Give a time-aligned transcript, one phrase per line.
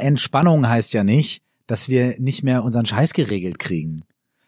[0.00, 4.02] Entspannung heißt ja nicht, dass wir nicht mehr unseren Scheiß geregelt kriegen,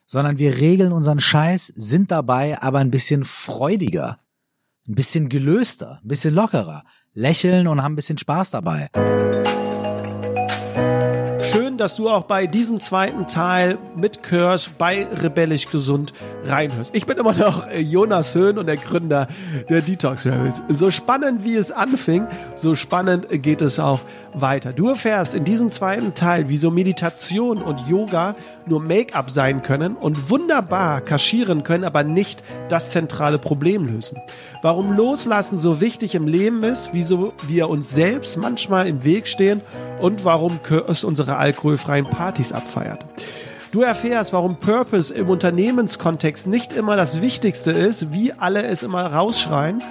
[0.06, 4.18] sondern wir regeln unseren Scheiß, sind dabei aber ein bisschen freudiger,
[4.88, 6.84] ein bisschen gelöster, ein bisschen lockerer,
[7.14, 8.88] lächeln und haben ein bisschen Spaß dabei.
[11.42, 16.12] Schön, dass du auch bei diesem zweiten Teil mit Kirsch bei Rebellisch Gesund
[16.44, 16.94] reinhörst.
[16.94, 19.26] Ich bin immer noch äh, Jonas Höhn und der Gründer
[19.68, 20.62] der Detox Rebels.
[20.68, 23.98] So spannend wie es anfing, so spannend geht es auch
[24.32, 24.72] weiter.
[24.72, 30.30] Du erfährst in diesem zweiten Teil, wieso Meditation und Yoga nur Make-up sein können und
[30.30, 34.18] wunderbar kaschieren können, aber nicht das zentrale Problem lösen.
[34.62, 39.60] Warum Loslassen so wichtig im Leben ist, wieso wir uns selbst manchmal im Weg stehen
[40.00, 41.36] und warum es unsere
[41.72, 43.04] alkoholfreien Partys abfeiert.
[43.70, 49.06] Du erfährst, warum Purpose im Unternehmenskontext nicht immer das Wichtigste ist, wie alle es immer
[49.06, 49.82] rausschreien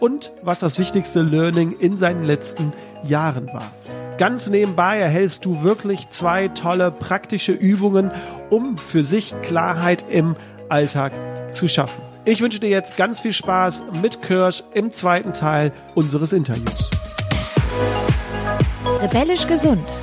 [0.00, 2.72] und was das wichtigste Learning in seinen letzten
[3.04, 3.70] Jahren war.
[4.18, 8.10] Ganz nebenbei erhältst du wirklich zwei tolle praktische Übungen,
[8.50, 10.34] um für sich Klarheit im
[10.68, 11.12] Alltag
[11.52, 12.02] zu schaffen.
[12.24, 16.90] Ich wünsche dir jetzt ganz viel Spaß mit Kirsch im zweiten Teil unseres Interviews.
[19.00, 20.02] Rebellisch gesund.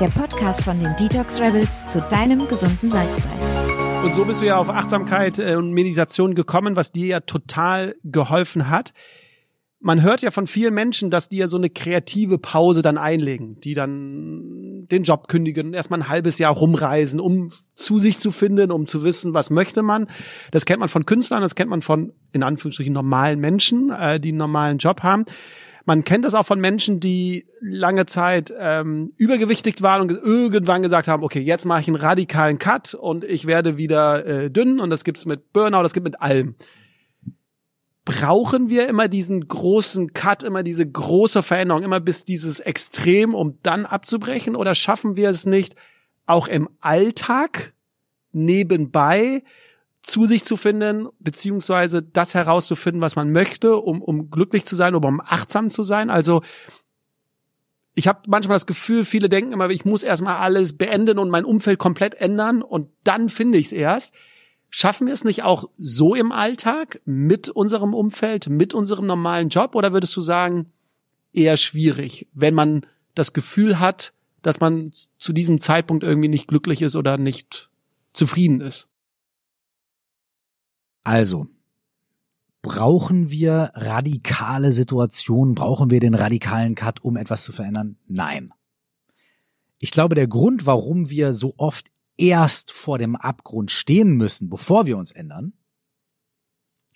[0.00, 4.04] Der Podcast von den Detox Rebels zu deinem gesunden Lifestyle.
[4.04, 7.96] Und so bist du ja auf Achtsamkeit äh, und Meditation gekommen, was dir ja total
[8.04, 8.92] geholfen hat
[9.80, 13.60] man hört ja von vielen Menschen, dass die ja so eine kreative Pause dann einlegen,
[13.60, 18.72] die dann den Job kündigen, erstmal ein halbes Jahr rumreisen, um zu sich zu finden,
[18.72, 20.08] um zu wissen, was möchte man.
[20.50, 24.30] Das kennt man von Künstlern, das kennt man von, in Anführungsstrichen, normalen Menschen, äh, die
[24.30, 25.24] einen normalen Job haben.
[25.88, 31.08] Man kennt das auch von Menschen, die lange Zeit ähm, übergewichtig waren und irgendwann gesagt
[31.08, 34.90] haben, okay, jetzt mache ich einen radikalen Cut und ich werde wieder äh, dünn und
[34.90, 36.56] das gibt's mit Burnout, das gibt mit allem
[38.04, 43.58] brauchen wir immer diesen großen Cut, immer diese große Veränderung, immer bis dieses Extrem, um
[43.62, 44.56] dann abzubrechen?
[44.56, 45.74] Oder schaffen wir es nicht,
[46.24, 47.74] auch im Alltag
[48.32, 49.42] nebenbei
[50.02, 54.94] zu sich zu finden, beziehungsweise das herauszufinden, was man möchte, um, um glücklich zu sein
[54.94, 56.10] oder um achtsam zu sein?
[56.10, 56.42] Also
[57.94, 61.44] ich habe manchmal das Gefühl, viele denken immer, ich muss erstmal alles beenden und mein
[61.44, 64.14] Umfeld komplett ändern und dann finde ich es erst.
[64.70, 69.74] Schaffen wir es nicht auch so im Alltag mit unserem Umfeld, mit unserem normalen Job?
[69.74, 70.70] Oder würdest du sagen,
[71.32, 76.82] eher schwierig, wenn man das Gefühl hat, dass man zu diesem Zeitpunkt irgendwie nicht glücklich
[76.82, 77.70] ist oder nicht
[78.12, 78.88] zufrieden ist?
[81.04, 81.46] Also,
[82.62, 85.54] brauchen wir radikale Situationen?
[85.54, 87.96] Brauchen wir den radikalen Cut, um etwas zu verändern?
[88.06, 88.52] Nein.
[89.78, 94.86] Ich glaube, der Grund, warum wir so oft erst vor dem Abgrund stehen müssen, bevor
[94.86, 95.52] wir uns ändern,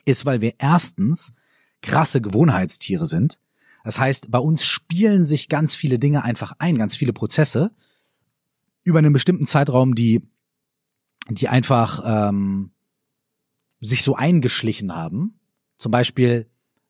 [0.04, 1.32] ist, weil wir erstens
[1.80, 3.40] krasse Gewohnheitstiere sind.
[3.84, 7.70] Das heißt, bei uns spielen sich ganz viele Dinge einfach ein, ganz viele Prozesse
[8.84, 10.28] über einen bestimmten Zeitraum, die,
[11.28, 12.71] die einfach ähm,
[13.86, 15.40] sich so eingeschlichen haben.
[15.76, 16.46] Zum Beispiel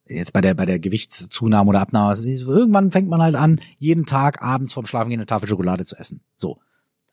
[0.06, 2.14] jetzt bei der bei der Gewichtszunahme oder Abnahme.
[2.14, 6.22] Irgendwann fängt man halt an, jeden Tag abends vorm Schlafengehen eine Tafel Schokolade zu essen.
[6.36, 6.60] So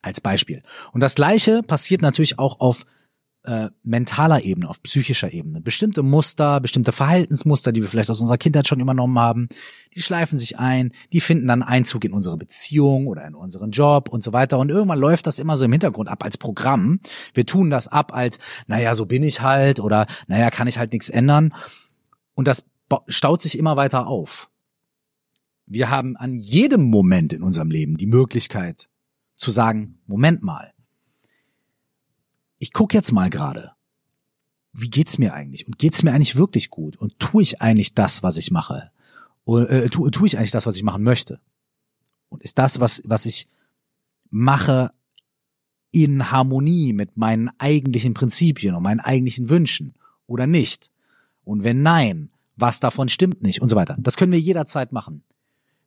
[0.01, 0.63] als Beispiel.
[0.91, 2.85] Und das Gleiche passiert natürlich auch auf
[3.43, 5.61] äh, mentaler Ebene, auf psychischer Ebene.
[5.61, 9.49] Bestimmte Muster, bestimmte Verhaltensmuster, die wir vielleicht aus unserer Kindheit schon übernommen haben,
[9.95, 14.09] die schleifen sich ein, die finden dann Einzug in unsere Beziehung oder in unseren Job
[14.09, 14.59] und so weiter.
[14.59, 16.99] Und irgendwann läuft das immer so im Hintergrund ab als Programm.
[17.33, 20.91] Wir tun das ab als, naja, so bin ich halt oder naja, kann ich halt
[20.91, 21.53] nichts ändern.
[22.35, 22.65] Und das
[23.07, 24.49] staut sich immer weiter auf.
[25.65, 28.89] Wir haben an jedem Moment in unserem Leben die Möglichkeit,
[29.35, 30.73] zu sagen, Moment mal,
[32.59, 33.71] ich guck jetzt mal gerade,
[34.73, 35.65] wie geht's mir eigentlich?
[35.65, 36.97] Und geht's mir eigentlich wirklich gut?
[36.97, 38.91] Und tue ich eigentlich das, was ich mache?
[39.45, 41.39] Oder äh, tue, tue ich eigentlich das, was ich machen möchte?
[42.29, 43.47] Und ist das, was, was ich
[44.29, 44.91] mache,
[45.91, 49.95] in Harmonie mit meinen eigentlichen Prinzipien und meinen eigentlichen Wünschen
[50.27, 50.91] oder nicht?
[51.43, 53.95] Und wenn nein, was davon stimmt nicht und so weiter.
[53.99, 55.23] Das können wir jederzeit machen.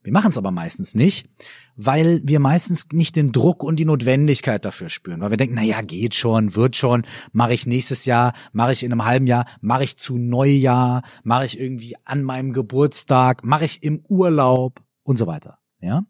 [0.03, 1.29] Wir machen es aber meistens nicht,
[1.77, 5.63] weil wir meistens nicht den Druck und die Notwendigkeit dafür spüren, weil wir denken, na
[5.63, 9.47] ja, geht schon, wird schon, mache ich nächstes Jahr, mache ich in einem halben Jahr,
[9.61, 15.19] mache ich zu Neujahr, mache ich irgendwie an meinem Geburtstag, mache ich im Urlaub und
[15.19, 16.05] so weiter, ja?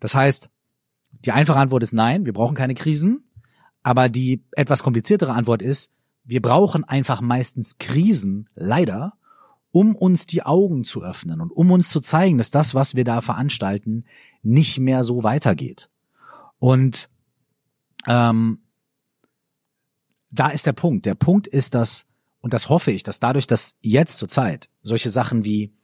[0.00, 0.50] Das heißt,
[1.24, 3.30] die einfache Antwort ist nein, wir brauchen keine Krisen,
[3.82, 5.92] aber die etwas kompliziertere Antwort ist,
[6.24, 9.14] wir brauchen einfach meistens Krisen, leider,
[9.74, 13.02] um uns die Augen zu öffnen und um uns zu zeigen, dass das, was wir
[13.02, 14.04] da veranstalten,
[14.44, 15.90] nicht mehr so weitergeht.
[16.60, 17.10] Und
[18.06, 18.60] ähm,
[20.30, 21.06] da ist der Punkt.
[21.06, 22.06] Der Punkt ist, dass,
[22.40, 25.74] und das hoffe ich, dass dadurch, dass jetzt zur Zeit solche Sachen wie,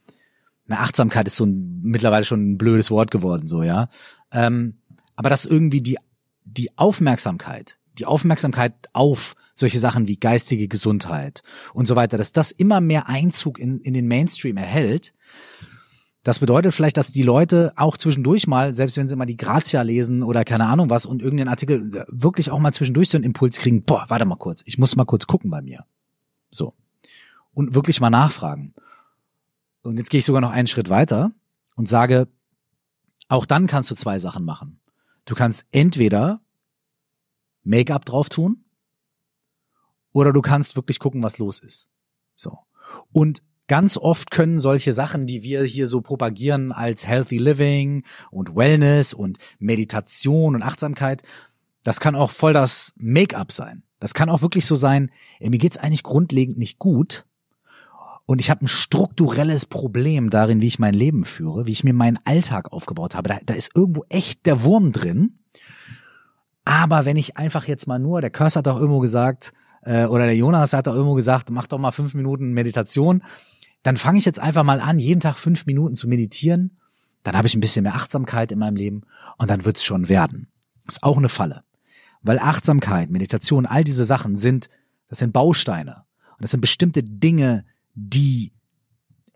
[0.68, 3.88] eine Achtsamkeit ist so ein, mittlerweile schon ein blödes Wort geworden, so, ja,
[4.30, 4.78] ähm,
[5.16, 5.98] aber dass irgendwie die,
[6.44, 11.42] die Aufmerksamkeit, die Aufmerksamkeit auf solche Sachen wie geistige Gesundheit
[11.74, 15.12] und so weiter, dass das immer mehr Einzug in, in den Mainstream erhält.
[16.22, 19.80] Das bedeutet vielleicht, dass die Leute auch zwischendurch mal, selbst wenn sie mal die Grazia
[19.82, 23.58] lesen oder keine Ahnung was und irgendeinen Artikel wirklich auch mal zwischendurch so einen Impuls
[23.58, 25.84] kriegen, boah, warte mal kurz, ich muss mal kurz gucken bei mir.
[26.50, 26.74] So.
[27.52, 28.74] Und wirklich mal nachfragen.
[29.82, 31.32] Und jetzt gehe ich sogar noch einen Schritt weiter
[31.74, 32.28] und sage,
[33.28, 34.80] auch dann kannst du zwei Sachen machen.
[35.24, 36.40] Du kannst entweder
[37.62, 38.64] Make-up drauf tun
[40.12, 41.88] oder du kannst wirklich gucken, was los ist.
[42.34, 42.58] So.
[43.12, 48.56] Und ganz oft können solche Sachen, die wir hier so propagieren als Healthy Living und
[48.56, 51.22] Wellness und Meditation und Achtsamkeit,
[51.82, 53.84] das kann auch voll das Make-up sein.
[54.00, 57.26] Das kann auch wirklich so sein, ey, mir geht's eigentlich grundlegend nicht gut
[58.30, 61.92] und ich habe ein strukturelles Problem darin, wie ich mein Leben führe, wie ich mir
[61.92, 63.28] meinen Alltag aufgebaut habe.
[63.28, 65.40] Da, da ist irgendwo echt der Wurm drin.
[66.64, 70.26] Aber wenn ich einfach jetzt mal nur, der Kurs hat doch irgendwo gesagt, äh, oder
[70.26, 73.22] der Jonas hat doch irgendwo gesagt, mach doch mal fünf Minuten Meditation,
[73.82, 76.78] dann fange ich jetzt einfach mal an, jeden Tag fünf Minuten zu meditieren.
[77.22, 79.02] Dann habe ich ein bisschen mehr Achtsamkeit in meinem Leben
[79.38, 80.48] und dann wird's schon werden.
[80.86, 81.64] ist auch eine Falle.
[82.22, 84.68] Weil Achtsamkeit, Meditation, all diese Sachen sind,
[85.08, 86.04] das sind Bausteine.
[86.32, 88.52] Und das sind bestimmte Dinge, die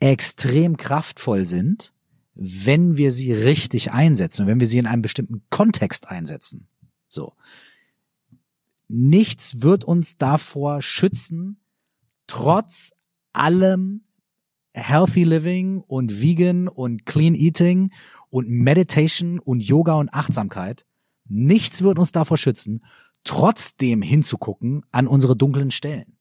[0.00, 1.92] extrem kraftvoll sind,
[2.34, 6.66] wenn wir sie richtig einsetzen und wenn wir sie in einem bestimmten Kontext einsetzen.
[7.08, 7.34] So.
[8.88, 11.60] Nichts wird uns davor schützen,
[12.26, 12.92] trotz
[13.32, 14.04] allem
[14.72, 17.92] Healthy Living und Vegan und Clean Eating
[18.30, 20.84] und Meditation und Yoga und Achtsamkeit.
[21.26, 22.84] Nichts wird uns davor schützen,
[23.22, 26.18] trotzdem hinzugucken an unsere dunklen Stellen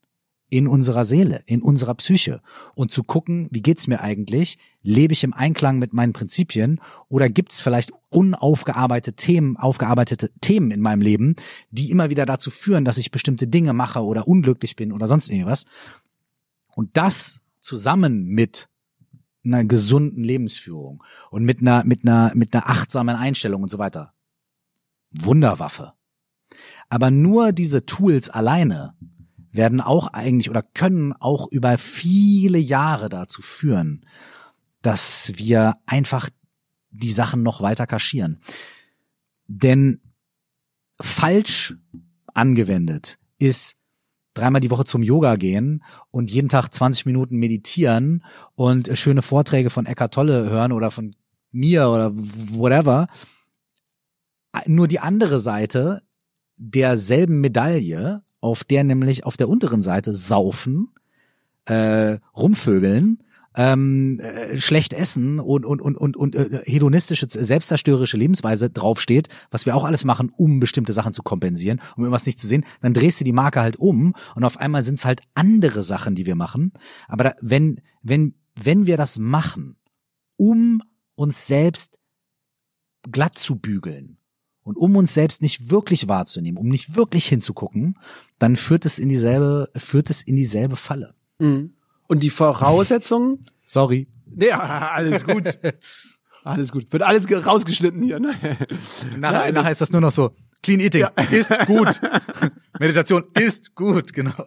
[0.54, 2.40] in unserer Seele, in unserer Psyche
[2.76, 4.60] und zu gucken, wie geht's mir eigentlich?
[4.84, 6.80] Lebe ich im Einklang mit meinen Prinzipien
[7.10, 11.36] oder gibt's vielleicht unaufgearbeitete Themen, aufgearbeitete Themen in meinem Leben,
[11.72, 15.32] die immer wieder dazu führen, dass ich bestimmte Dinge mache oder unglücklich bin oder sonst
[15.32, 15.66] irgendwas?
[16.76, 18.70] Und das zusammen mit
[19.44, 24.14] einer gesunden Lebensführung und mit einer mit einer mit einer achtsamen Einstellung und so weiter.
[25.10, 25.94] Wunderwaffe.
[26.90, 28.94] Aber nur diese Tools alleine
[29.54, 34.06] werden auch eigentlich oder können auch über viele Jahre dazu führen,
[34.82, 36.30] dass wir einfach
[36.90, 38.42] die Sachen noch weiter kaschieren.
[39.48, 40.02] Denn
[41.00, 41.76] falsch
[42.34, 43.78] angewendet ist
[44.34, 48.24] dreimal die Woche zum Yoga gehen und jeden Tag 20 Minuten meditieren
[48.56, 51.16] und schöne Vorträge von Eckart Tolle hören oder von
[51.52, 53.08] mir oder whatever.
[54.66, 56.02] Nur die andere Seite
[56.58, 60.90] derselben Medaille auf der nämlich auf der unteren Seite saufen,
[61.66, 63.24] äh, rumvögeln,
[63.56, 69.66] ähm, äh, schlecht essen und und und und, und äh, hedonistische selbstzerstörerische Lebensweise draufsteht, was
[69.66, 72.94] wir auch alles machen, um bestimmte Sachen zu kompensieren, um irgendwas nicht zu sehen, dann
[72.94, 76.26] drehst du die Marke halt um und auf einmal sind es halt andere Sachen, die
[76.26, 76.74] wir machen.
[77.08, 79.78] Aber da, wenn wenn wenn wir das machen,
[80.36, 80.82] um
[81.16, 81.98] uns selbst
[83.10, 84.18] glatt zu bügeln,
[84.64, 87.98] und um uns selbst nicht wirklich wahrzunehmen, um nicht wirklich hinzugucken,
[88.40, 91.14] dann führt es in dieselbe, führt es in dieselbe Falle.
[91.40, 91.74] Mhm.
[92.08, 93.46] Und die Voraussetzungen?
[93.66, 94.08] Sorry.
[94.36, 95.60] Ja, alles gut.
[96.44, 96.92] alles gut.
[96.92, 98.34] Wird alles rausgeschnitten hier, ne?
[99.18, 100.32] Nachher, nachher ist das nur noch so,
[100.64, 101.24] Clean Eating ja.
[101.30, 102.00] ist gut.
[102.80, 104.46] Meditation ist gut, genau.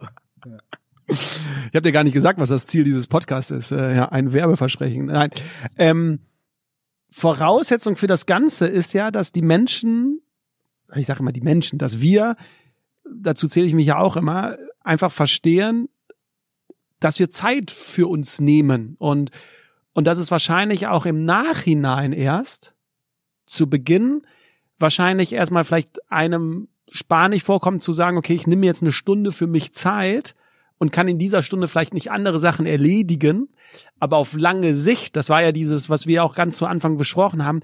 [1.07, 1.39] Ich
[1.73, 3.71] habe dir gar nicht gesagt, was das Ziel dieses Podcasts ist.
[3.71, 5.05] Äh, ja, ein Werbeversprechen.
[5.05, 5.29] Nein.
[5.77, 6.19] Ähm,
[7.09, 10.21] Voraussetzung für das Ganze ist ja, dass die Menschen,
[10.95, 12.35] ich sage immer die Menschen, dass wir,
[13.09, 15.89] dazu zähle ich mich ja auch immer, einfach verstehen,
[16.99, 19.31] dass wir Zeit für uns nehmen und
[19.97, 22.75] und dass es wahrscheinlich auch im Nachhinein erst
[23.47, 24.21] zu Beginn
[24.77, 29.47] wahrscheinlich erstmal vielleicht einem spanisch vorkommt zu sagen, okay, ich nehme jetzt eine Stunde für
[29.47, 30.35] mich Zeit
[30.77, 33.49] und kann in dieser Stunde vielleicht nicht andere Sachen erledigen,
[33.99, 37.43] aber auf lange Sicht, das war ja dieses, was wir auch ganz zu Anfang besprochen
[37.43, 37.61] haben,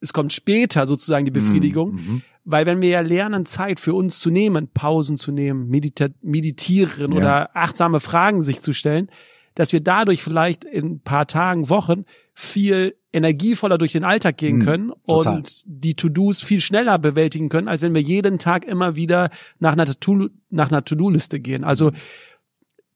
[0.00, 1.98] es kommt später sozusagen die Befriedigung, mhm.
[1.98, 2.22] mhm.
[2.44, 7.16] weil wenn wir ja lernen, Zeit für uns zu nehmen, Pausen zu nehmen, meditieren ja.
[7.16, 9.10] oder achtsame Fragen sich zu stellen,
[9.56, 14.58] dass wir dadurch vielleicht in ein paar Tagen, Wochen viel energievoller durch den Alltag gehen
[14.58, 15.36] mhm, können total.
[15.36, 19.72] und die To-Dos viel schneller bewältigen können, als wenn wir jeden Tag immer wieder nach
[19.72, 21.64] einer To-Do, nach einer To-Do-Liste gehen.
[21.64, 21.90] Also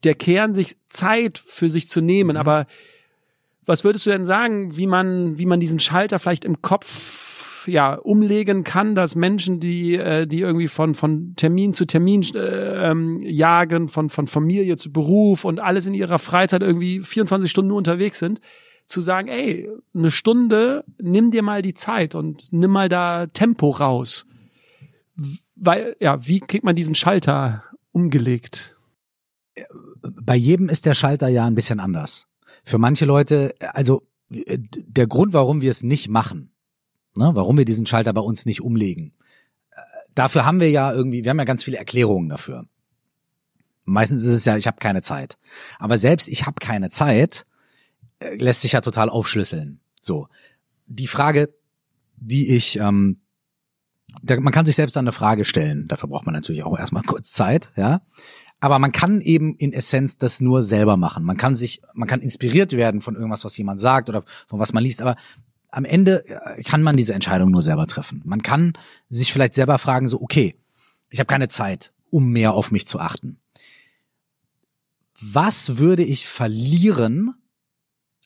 [0.04, 2.34] der Kern, sich Zeit für sich zu nehmen.
[2.34, 2.40] Mhm.
[2.40, 2.66] Aber
[3.64, 7.29] was würdest du denn sagen, wie man, wie man diesen Schalter vielleicht im Kopf
[7.66, 12.90] ja umlegen kann, dass Menschen, die äh, die irgendwie von von Termin zu Termin äh,
[12.90, 17.72] ähm, jagen, von von Familie zu Beruf und alles in ihrer Freizeit irgendwie 24 Stunden
[17.72, 18.40] unterwegs sind,
[18.86, 23.70] zu sagen, ey, eine Stunde, nimm dir mal die Zeit und nimm mal da Tempo
[23.70, 24.26] raus.
[25.56, 27.62] Weil, ja, wie kriegt man diesen Schalter
[27.92, 28.74] umgelegt?
[30.02, 32.26] Bei jedem ist der Schalter ja ein bisschen anders.
[32.64, 36.49] Für manche Leute, also der Grund, warum wir es nicht machen,
[37.14, 39.12] ne, warum wir diesen Schalter bei uns nicht umlegen,
[39.70, 39.80] äh,
[40.14, 42.66] dafür haben wir ja irgendwie, wir haben ja ganz viele Erklärungen dafür.
[43.84, 45.38] Meistens ist es ja, ich habe keine Zeit.
[45.78, 47.46] Aber selbst ich habe keine Zeit,
[48.20, 49.80] äh, lässt sich ja total aufschlüsseln.
[50.00, 50.28] So.
[50.86, 51.52] Die Frage,
[52.16, 53.20] die ich, ähm,
[54.22, 55.88] da, man kann sich selbst eine Frage stellen.
[55.88, 58.02] Dafür braucht man natürlich auch erstmal kurz Zeit, ja.
[58.62, 61.24] Aber man kann eben in Essenz das nur selber machen.
[61.24, 64.74] Man kann sich, man kann inspiriert werden von irgendwas, was jemand sagt oder von was
[64.74, 65.00] man liest.
[65.00, 65.16] Aber
[65.72, 68.22] am Ende äh, kann man diese Entscheidung nur selber treffen.
[68.24, 68.74] Man kann
[69.08, 70.56] sich vielleicht selber fragen, so, okay,
[71.10, 73.38] ich habe keine Zeit, um mehr auf mich zu achten.
[75.20, 77.34] Was würde ich verlieren,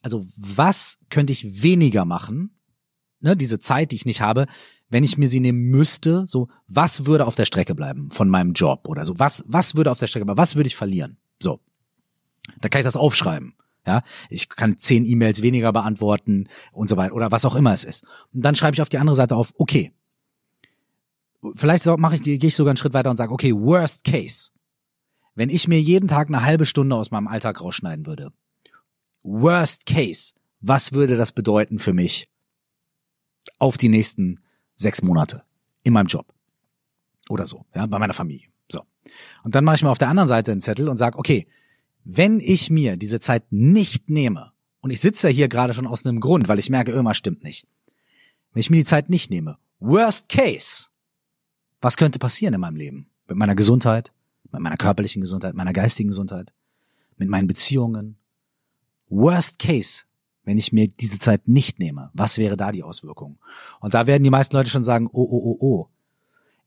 [0.02, 2.56] also was könnte ich weniger machen,
[3.20, 4.46] ne, diese Zeit, die ich nicht habe,
[4.90, 8.52] wenn ich mir sie nehmen müsste, so, was würde auf der Strecke bleiben von meinem
[8.52, 11.16] Job oder so, was, was würde auf der Strecke bleiben, was würde ich verlieren?
[11.42, 11.60] So.
[12.60, 13.54] Da kann ich das aufschreiben.
[13.86, 17.84] Ja, ich kann zehn E-Mails weniger beantworten und so weiter oder was auch immer es
[17.84, 18.04] ist.
[18.32, 19.92] Und dann schreibe ich auf die andere Seite auf, okay.
[21.54, 24.50] Vielleicht mache ich, gehe ich sogar einen Schritt weiter und sage, okay, worst case.
[25.34, 28.32] Wenn ich mir jeden Tag eine halbe Stunde aus meinem Alltag rausschneiden würde,
[29.24, 32.28] Worst Case, was würde das bedeuten für mich
[33.58, 34.40] auf die nächsten
[34.76, 35.42] sechs Monate
[35.82, 36.32] in meinem Job?
[37.30, 38.48] Oder so, ja, bei meiner Familie.
[38.70, 38.82] So.
[39.42, 41.48] Und dann mache ich mir auf der anderen Seite einen Zettel und sage, okay,
[42.04, 46.20] wenn ich mir diese Zeit nicht nehme, und ich sitze hier gerade schon aus einem
[46.20, 47.66] Grund, weil ich merke, irgendwas stimmt nicht.
[48.52, 50.88] Wenn ich mir die Zeit nicht nehme, worst case,
[51.80, 53.10] was könnte passieren in meinem Leben?
[53.26, 54.12] Mit meiner Gesundheit,
[54.52, 56.52] mit meiner körperlichen Gesundheit, meiner geistigen Gesundheit,
[57.16, 58.16] mit meinen Beziehungen,
[59.08, 60.04] Worst Case,
[60.44, 63.38] wenn ich mir diese Zeit nicht nehme, was wäre da die Auswirkung?
[63.80, 65.88] Und da werden die meisten Leute schon sagen, oh, oh, oh, oh.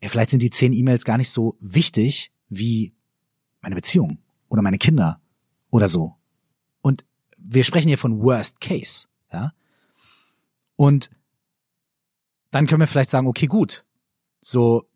[0.01, 2.93] Ja, vielleicht sind die zehn E-Mails gar nicht so wichtig wie
[3.61, 5.21] meine Beziehung oder meine Kinder
[5.69, 6.15] oder so.
[6.81, 7.05] Und
[7.37, 9.51] wir sprechen hier von Worst Case, ja.
[10.75, 11.09] Und
[12.51, 13.85] dann können wir vielleicht sagen, okay, gut.
[14.41, 14.87] So,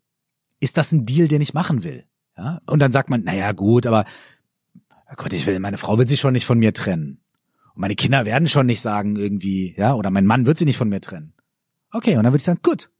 [0.60, 2.06] ist das ein Deal, den ich machen will?
[2.36, 2.60] Ja.
[2.66, 4.04] Und dann sagt man, naja, gut, aber
[5.16, 7.20] Gott, ich will, meine Frau wird sich schon nicht von mir trennen.
[7.74, 10.78] Und meine Kinder werden schon nicht sagen irgendwie, ja, oder mein Mann wird sie nicht
[10.78, 11.34] von mir trennen.
[11.90, 12.90] Okay, und dann würde ich sagen, gut.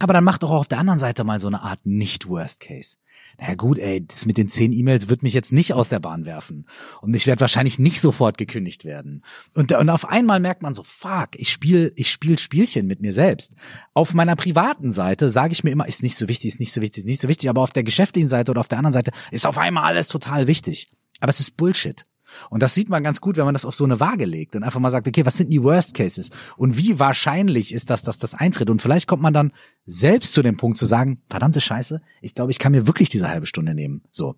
[0.00, 2.96] Aber dann mach doch auch auf der anderen Seite mal so eine Art Nicht-Worst Case.
[3.38, 6.24] Naja gut, ey, das mit den zehn E-Mails wird mich jetzt nicht aus der Bahn
[6.24, 6.66] werfen.
[7.02, 9.22] Und ich werde wahrscheinlich nicht sofort gekündigt werden.
[9.54, 13.12] Und, und auf einmal merkt man so, fuck, ich spiele ich spiel Spielchen mit mir
[13.12, 13.54] selbst.
[13.92, 16.80] Auf meiner privaten Seite sage ich mir immer, ist nicht so wichtig, ist nicht so
[16.80, 17.50] wichtig, ist nicht so wichtig.
[17.50, 20.46] Aber auf der geschäftlichen Seite oder auf der anderen Seite ist auf einmal alles total
[20.46, 20.90] wichtig.
[21.20, 22.06] Aber es ist Bullshit.
[22.48, 24.62] Und das sieht man ganz gut, wenn man das auf so eine Waage legt und
[24.62, 26.30] einfach mal sagt, okay, was sind die Worst Cases?
[26.56, 28.70] Und wie wahrscheinlich ist das, dass das eintritt?
[28.70, 29.52] Und vielleicht kommt man dann
[29.86, 33.28] selbst zu dem Punkt zu sagen, verdammte Scheiße, ich glaube, ich kann mir wirklich diese
[33.28, 34.02] halbe Stunde nehmen.
[34.10, 34.36] So.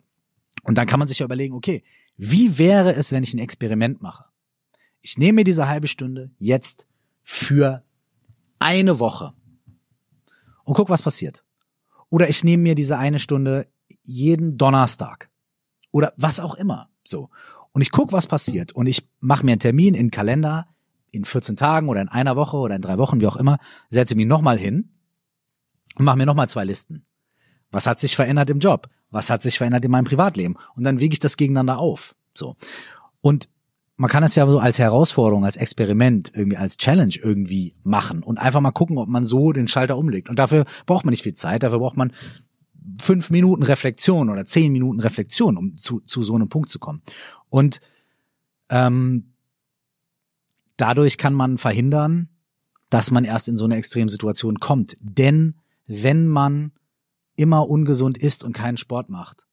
[0.63, 1.83] Und dann kann man sich ja überlegen, okay,
[2.17, 4.25] wie wäre es, wenn ich ein Experiment mache?
[5.01, 6.87] Ich nehme mir diese halbe Stunde jetzt
[7.23, 7.83] für
[8.59, 9.33] eine Woche
[10.65, 11.45] und guck, was passiert.
[12.09, 13.67] Oder ich nehme mir diese eine Stunde
[14.03, 15.31] jeden Donnerstag
[15.91, 16.91] oder was auch immer.
[17.05, 17.31] So
[17.73, 18.73] und ich guck, was passiert.
[18.73, 20.67] Und ich mache mir einen Termin in den Kalender
[21.11, 23.59] in 14 Tagen oder in einer Woche oder in drei Wochen, wie auch immer,
[23.91, 24.91] setze mich nochmal hin
[25.97, 27.05] und mache mir nochmal zwei Listen.
[27.71, 28.89] Was hat sich verändert im Job?
[29.11, 30.57] Was hat sich verändert in meinem Privatleben?
[30.75, 32.15] Und dann wiege ich das gegeneinander auf.
[32.35, 32.57] So.
[33.21, 33.49] Und
[33.97, 38.39] man kann es ja so als Herausforderung, als Experiment, irgendwie als Challenge irgendwie machen und
[38.39, 40.29] einfach mal gucken, ob man so den Schalter umlegt.
[40.29, 42.13] Und dafür braucht man nicht viel Zeit, dafür braucht man
[43.01, 47.03] fünf Minuten Reflexion oder zehn Minuten Reflexion, um zu, zu so einem Punkt zu kommen.
[47.53, 47.83] Und
[48.71, 49.35] ähm,
[50.79, 52.31] dadurch kann man verhindern,
[52.89, 54.97] dass man erst in so eine Extremsituation kommt.
[55.01, 55.57] Denn
[55.87, 56.73] wenn man
[57.37, 59.47] immer ungesund ist und keinen Sport macht,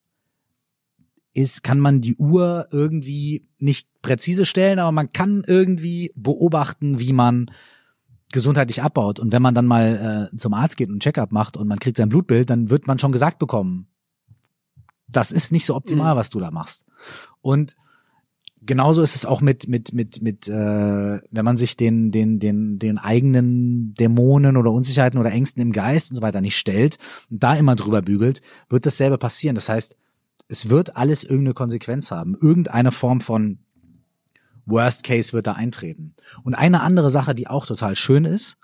[1.34, 7.12] ist, kann man die Uhr irgendwie nicht präzise stellen, aber man kann irgendwie beobachten, wie
[7.12, 7.52] man
[8.32, 9.20] gesundheitlich abbaut.
[9.20, 11.80] Und wenn man dann mal äh, zum Arzt geht und ein Checkup macht und man
[11.80, 13.88] kriegt sein Blutbild, dann wird man schon gesagt bekommen,
[15.10, 16.18] das ist nicht so optimal, mhm.
[16.18, 16.86] was du da machst.
[17.42, 17.76] Und
[18.62, 22.80] genauso ist es auch mit mit mit mit äh, wenn man sich den den den
[22.80, 26.98] den eigenen Dämonen oder Unsicherheiten oder Ängsten im Geist und so weiter nicht stellt
[27.30, 29.56] und da immer drüber bügelt, wird dasselbe passieren.
[29.56, 29.96] Das heißt,
[30.48, 33.60] es wird alles irgendeine Konsequenz haben, irgendeine Form von
[34.66, 36.16] Worst Case wird da eintreten.
[36.44, 38.58] Und eine andere Sache, die auch total schön ist,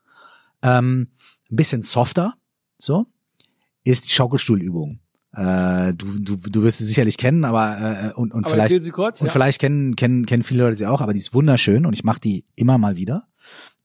[0.62, 1.10] ähm,
[1.50, 2.36] ein bisschen softer,
[2.78, 3.08] so,
[3.84, 5.00] ist die Schaukelstuhlübung.
[5.36, 9.20] Äh, du, du, du wirst sie sicherlich kennen, aber äh, und, und Aber vielleicht kurz,
[9.22, 9.34] und ja.
[9.34, 12.22] vielleicht kennen kennen kennen viele Leute sie auch, aber die ist wunderschön und ich mache
[12.22, 13.28] die immer mal wieder.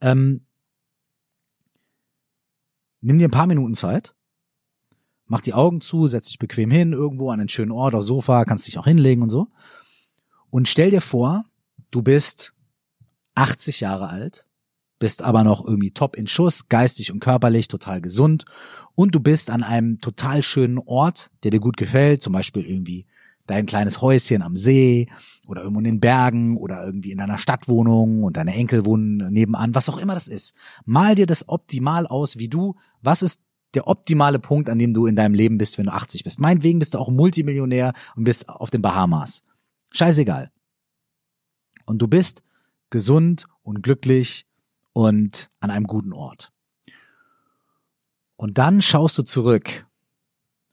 [0.00, 0.46] Ähm,
[3.00, 4.14] nimm dir ein paar Minuten Zeit,
[5.26, 8.44] mach die Augen zu, setz dich bequem hin irgendwo an einen schönen Ort aufs Sofa,
[8.44, 9.48] kannst dich auch hinlegen und so
[10.50, 11.44] und stell dir vor,
[11.90, 12.54] du bist
[13.34, 14.46] 80 Jahre alt,
[15.00, 18.44] bist aber noch irgendwie top in Schuss, geistig und körperlich total gesund
[18.94, 23.06] und du bist an einem total schönen Ort, der dir gut gefällt, zum Beispiel irgendwie
[23.46, 25.08] dein kleines Häuschen am See
[25.48, 29.74] oder irgendwo in den Bergen oder irgendwie in deiner Stadtwohnung und deine Enkel wohnen nebenan,
[29.74, 30.54] was auch immer das ist.
[30.84, 33.40] Mal dir das optimal aus, wie du, was ist
[33.74, 36.40] der optimale Punkt, an dem du in deinem Leben bist, wenn du 80 bist.
[36.40, 39.42] Meinetwegen bist du auch Multimillionär und bist auf den Bahamas.
[39.90, 40.50] Scheißegal.
[41.86, 42.42] Und du bist
[42.90, 44.46] gesund und glücklich
[44.92, 46.52] und an einem guten Ort.
[48.36, 49.86] Und dann schaust du zurück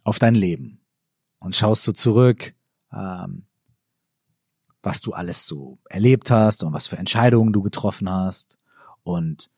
[0.04, 0.80] auf dein Leben
[1.40, 2.56] und schaust du zurück,
[2.94, 3.46] ähm,
[4.82, 8.58] was du alles so erlebt hast und was für Entscheidungen du getroffen hast
[9.04, 9.50] und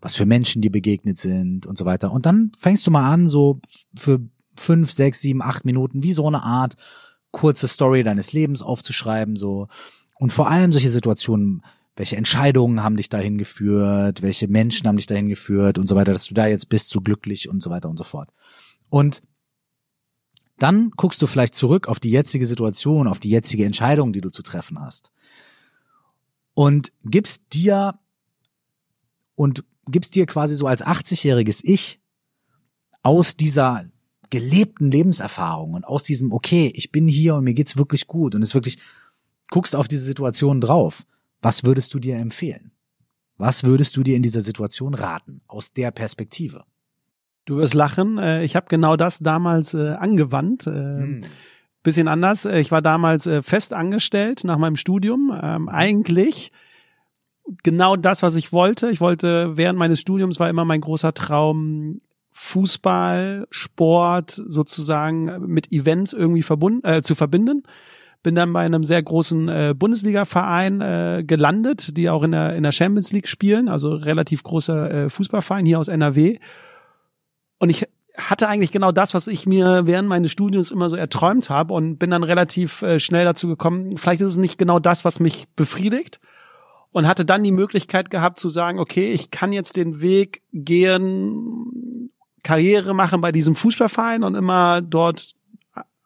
[0.00, 2.12] was für Menschen dir begegnet sind und so weiter.
[2.12, 3.60] Und dann fängst du mal an, so
[3.96, 4.20] für
[4.56, 6.76] fünf, sechs, sieben, acht Minuten, wie so eine Art
[7.32, 9.68] kurze Story deines Lebens aufzuschreiben, so.
[10.18, 11.62] Und vor allem solche Situationen,
[11.96, 16.12] welche Entscheidungen haben dich dahin geführt, welche Menschen haben dich dahin geführt und so weiter,
[16.12, 18.30] dass du da jetzt bist, so glücklich und so weiter und so fort.
[18.90, 19.22] Und
[20.58, 24.30] dann guckst du vielleicht zurück auf die jetzige Situation, auf die jetzige Entscheidung, die du
[24.30, 25.10] zu treffen hast.
[26.54, 27.98] Und gibst dir
[29.34, 32.00] und gibst dir quasi so als 80-jähriges Ich
[33.02, 33.86] aus dieser
[34.30, 38.42] gelebten Lebenserfahrung und aus diesem, okay, ich bin hier und mir geht's wirklich gut und
[38.42, 38.78] es wirklich,
[39.50, 41.06] guckst auf diese Situation drauf.
[41.42, 42.72] Was würdest du dir empfehlen?
[43.36, 46.64] Was würdest du dir in dieser Situation raten, aus der Perspektive?
[47.44, 48.18] Du wirst lachen.
[48.18, 50.66] Äh, Ich habe genau das damals äh, angewandt.
[50.66, 51.20] Äh,
[51.82, 52.44] Bisschen anders.
[52.46, 55.38] Äh, Ich war damals fest angestellt nach meinem Studium.
[55.40, 56.50] Ähm, eigentlich
[57.62, 58.90] genau das, was ich wollte.
[58.90, 62.00] Ich wollte während meines Studiums war immer mein großer Traum
[62.32, 67.62] Fußball, Sport sozusagen mit Events irgendwie verbunden äh, zu verbinden.
[68.26, 72.64] Bin dann bei einem sehr großen äh, Bundesliga-Verein äh, gelandet, die auch in der in
[72.64, 76.40] der Champions League spielen, also relativ großer äh, Fußballverein hier aus NRW.
[77.58, 77.86] Und ich
[78.16, 81.98] hatte eigentlich genau das, was ich mir während meines Studiums immer so erträumt habe und
[81.98, 85.46] bin dann relativ äh, schnell dazu gekommen, vielleicht ist es nicht genau das, was mich
[85.54, 86.18] befriedigt
[86.90, 92.10] und hatte dann die Möglichkeit gehabt zu sagen, okay, ich kann jetzt den Weg gehen,
[92.42, 95.36] Karriere machen bei diesem Fußballverein und immer dort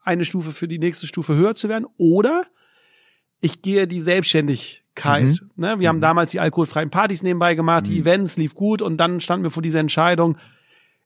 [0.03, 2.45] eine Stufe für die nächste Stufe höher zu werden oder
[3.41, 5.41] ich gehe die Selbstständigkeit.
[5.57, 5.79] Ne?
[5.79, 9.45] Wir haben damals die alkoholfreien Partys nebenbei gemacht, die Events lief gut und dann standen
[9.45, 10.37] wir vor dieser Entscheidung,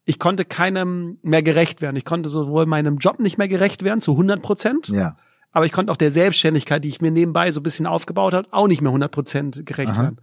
[0.04, 1.96] ich konnte keinem mehr gerecht werden.
[1.96, 5.16] Ich konnte sowohl meinem Job nicht mehr gerecht werden zu 100 Prozent, Ja.
[5.52, 8.46] aber ich konnte auch der Selbstständigkeit, die ich mir nebenbei so ein bisschen aufgebaut habe,
[8.52, 10.02] auch nicht mehr 100 Prozent gerecht Aha.
[10.02, 10.18] werden.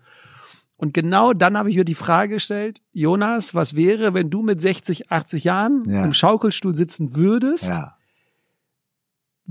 [0.75, 4.61] Und genau dann habe ich mir die Frage gestellt, Jonas, was wäre, wenn du mit
[4.61, 6.03] 60, 80 Jahren Ja.
[6.03, 7.69] im Schaukelstuhl sitzen würdest?
[7.69, 7.95] Ja.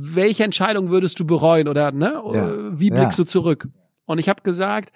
[0.03, 2.23] Welche Entscheidung würdest du bereuen oder ne?
[2.33, 2.79] Ja.
[2.79, 3.25] wie blickst Ja.
[3.25, 3.69] du zurück?
[4.07, 4.93] Und ich habe gesagt,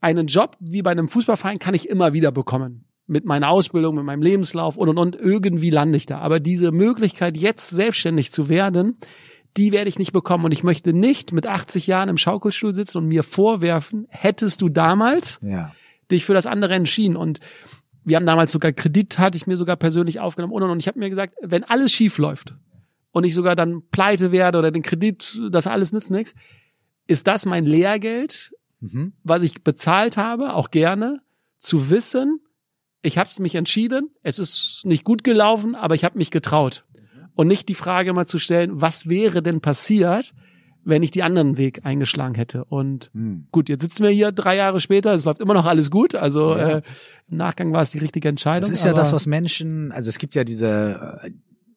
[0.00, 2.84] einen Job wie bei einem Fußballverein kann ich immer wieder bekommen.
[3.06, 6.18] Mit meiner Ausbildung, mit meinem Lebenslauf und und und irgendwie lande ich da.
[6.18, 8.96] Aber diese Möglichkeit, jetzt selbstständig zu werden,
[9.56, 10.44] die werde ich nicht bekommen.
[10.44, 14.68] Und ich möchte nicht mit 80 Jahren im Schaukelstuhl sitzen und mir vorwerfen, hättest du
[14.68, 15.72] damals Ja.
[16.10, 17.16] dich für das andere entschieden.
[17.16, 17.38] Und
[18.04, 20.88] wir haben damals sogar Kredit, hatte ich mir sogar persönlich aufgenommen und, und, und ich
[20.88, 22.54] habe mir gesagt, wenn alles schief läuft
[23.16, 26.34] und ich sogar dann pleite werde oder den Kredit, das alles nützt nichts,
[27.06, 29.14] ist das mein Lehrgeld, Mhm.
[29.24, 31.20] was ich bezahlt habe, auch gerne,
[31.56, 32.40] zu wissen,
[33.00, 36.84] ich habe mich entschieden, es ist nicht gut gelaufen, aber ich habe mich getraut.
[37.34, 40.34] Und nicht die Frage mal zu stellen, was wäre denn passiert,
[40.84, 42.66] wenn ich die anderen Weg eingeschlagen hätte.
[42.66, 43.46] Und Hm.
[43.50, 46.14] gut, jetzt sitzen wir hier drei Jahre später, es läuft immer noch alles gut.
[46.14, 46.68] Also Ja.
[46.78, 46.82] äh,
[47.30, 48.68] im Nachgang war es die richtige Entscheidung.
[48.68, 51.30] Das ist ja das, was Menschen, also es gibt ja diese äh,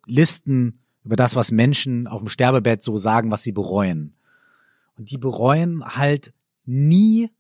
[0.06, 4.14] Listen über das, was Menschen auf dem Sterbebett so sagen, was sie bereuen.
[4.96, 7.32] Und die bereuen halt nie,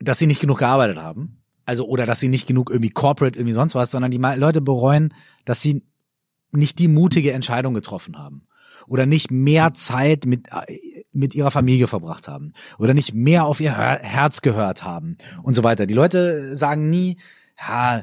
[0.00, 1.40] dass sie nicht genug gearbeitet haben.
[1.64, 5.14] Also, oder dass sie nicht genug irgendwie corporate, irgendwie sonst was, sondern die Leute bereuen,
[5.46, 5.82] dass sie
[6.52, 8.46] nicht die mutige Entscheidung getroffen haben.
[8.86, 12.52] Oder nicht mehr Zeit mit, äh, mit ihrer Familie verbracht haben.
[12.78, 15.16] Oder nicht mehr auf ihr Her Herz gehört haben.
[15.42, 15.86] Und so weiter.
[15.86, 17.16] Die Leute sagen nie,
[17.58, 18.02] ja,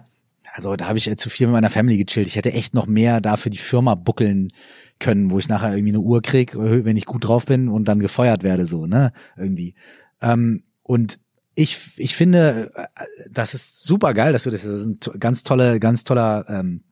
[0.53, 2.27] also da habe ich äh, zu viel mit meiner Family gechillt.
[2.27, 4.53] Ich hätte echt noch mehr da für die Firma buckeln
[4.99, 7.85] können, wo ich nachher irgendwie eine Uhr krieg, äh, wenn ich gut drauf bin und
[7.85, 9.11] dann gefeuert werde, so, ne?
[9.35, 9.73] Irgendwie.
[10.21, 11.19] Ähm, und
[11.55, 15.43] ich, ich finde, äh, das ist super geil, dass du das, das ist ein ganz
[15.43, 16.83] tolle, ganz toller, ähm,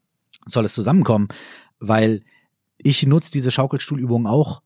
[0.51, 1.27] tolles Zusammenkommen.
[1.79, 2.23] weil
[2.77, 4.61] ich nutze diese Schaukelstuhlübung auch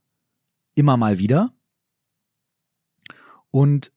[0.73, 1.53] immer mal wieder.
[3.51, 3.91] Und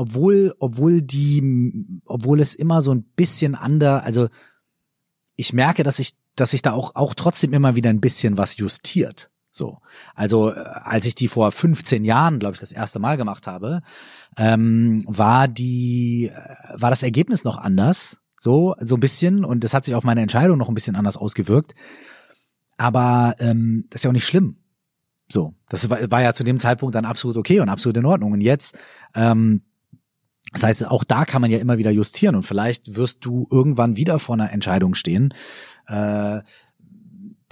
[0.00, 4.28] obwohl, obwohl die, obwohl es immer so ein bisschen ander, also
[5.36, 8.56] ich merke, dass ich, dass ich da auch, auch trotzdem immer wieder ein bisschen was
[8.56, 9.30] justiert.
[9.50, 9.76] So.
[10.14, 13.82] Also, äh, als ich die vor 15 Jahren, glaube ich, das erste Mal gemacht habe,
[14.38, 18.22] ähm, war die, äh, war das Ergebnis noch anders.
[18.38, 19.44] So, so ein bisschen.
[19.44, 21.74] Und das hat sich auf meine Entscheidung noch ein bisschen anders ausgewirkt.
[22.78, 24.56] Aber ähm, das ist ja auch nicht schlimm.
[25.28, 28.32] So, das war, war ja zu dem Zeitpunkt dann absolut okay und absolut in Ordnung.
[28.32, 28.78] Und jetzt,
[29.14, 29.60] ähm,
[30.52, 33.96] das heißt, auch da kann man ja immer wieder justieren und vielleicht wirst du irgendwann
[33.96, 35.32] wieder vor einer Entscheidung stehen,
[35.86, 36.40] äh,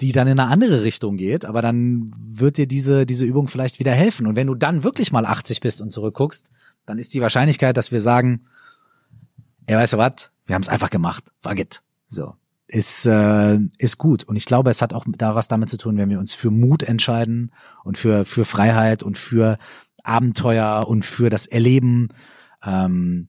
[0.01, 3.79] die dann in eine andere Richtung geht, aber dann wird dir diese, diese Übung vielleicht
[3.81, 4.27] wieder helfen.
[4.27, 6.51] Und wenn du dann wirklich mal 80 bist und zurückguckst,
[6.87, 8.47] dann ist die Wahrscheinlichkeit, dass wir sagen,
[9.67, 11.83] ey, weißt du was, wir haben es einfach gemacht, fuck it.
[12.09, 12.35] So,
[12.69, 14.25] ist, äh, ist gut.
[14.25, 16.51] Und ich glaube, es hat auch da was damit zu tun, wenn wir uns für
[16.51, 19.59] Mut entscheiden und für, für Freiheit und für
[20.05, 22.09] Abenteuer und für das Erleben.
[22.65, 23.29] Ähm,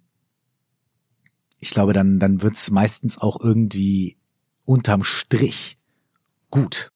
[1.60, 4.18] ich glaube, dann, dann wird's meistens auch irgendwie
[4.66, 5.78] unterm Strich
[6.50, 6.90] gut.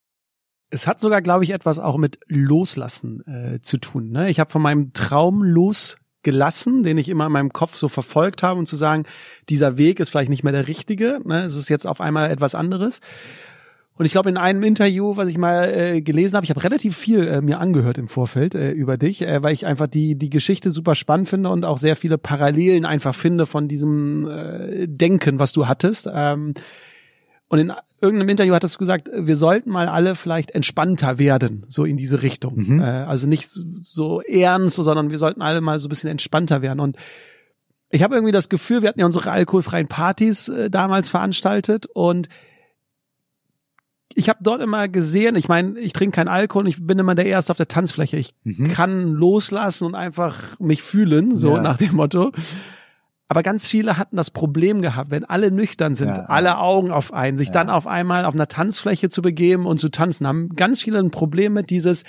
[0.70, 4.10] Es hat sogar, glaube ich, etwas auch mit Loslassen äh, zu tun.
[4.10, 4.30] Ne?
[4.30, 8.60] Ich habe von meinem Traum losgelassen, den ich immer in meinem Kopf so verfolgt habe,
[8.60, 9.04] und zu sagen,
[9.50, 11.20] dieser Weg ist vielleicht nicht mehr der richtige.
[11.26, 11.44] Ne?
[11.44, 13.02] Es ist jetzt auf einmal etwas anderes.
[13.96, 16.98] Und ich glaube, in einem Interview, was ich mal äh, gelesen habe, ich habe relativ
[16.98, 20.32] viel äh, mir angehört im Vorfeld äh, über dich, äh, weil ich einfach die die
[20.32, 25.38] Geschichte super spannend finde und auch sehr viele Parallelen einfach finde von diesem äh, Denken,
[25.38, 26.10] was du hattest.
[26.12, 26.56] Ähm,
[27.50, 31.86] und in irgendeinem Interview hattest du gesagt, wir sollten mal alle vielleicht entspannter werden, so
[31.86, 32.56] in diese Richtung.
[32.56, 32.80] Mhm.
[32.80, 36.80] Äh, also nicht so ernst, sondern wir sollten alle mal so ein bisschen entspannter werden.
[36.80, 36.98] Und
[37.92, 42.28] ich habe irgendwie das Gefühl, wir hatten ja unsere alkoholfreien Partys äh, damals veranstaltet und
[44.16, 47.26] ich habe dort immer gesehen, ich meine, ich trinke keinen Alkohol, ich bin immer der
[47.26, 48.18] Erste auf der Tanzfläche.
[48.18, 48.72] Ich mhm.
[48.72, 51.62] kann loslassen und einfach mich fühlen, so ja.
[51.62, 52.32] nach dem Motto.
[53.28, 57.14] Aber ganz viele hatten das Problem gehabt, wenn alle nüchtern sind, ja, alle Augen auf
[57.14, 57.54] einen, sich ja.
[57.54, 61.12] dann auf einmal auf einer Tanzfläche zu begeben und zu tanzen, haben ganz viele ein
[61.12, 62.04] Problem mit dieses,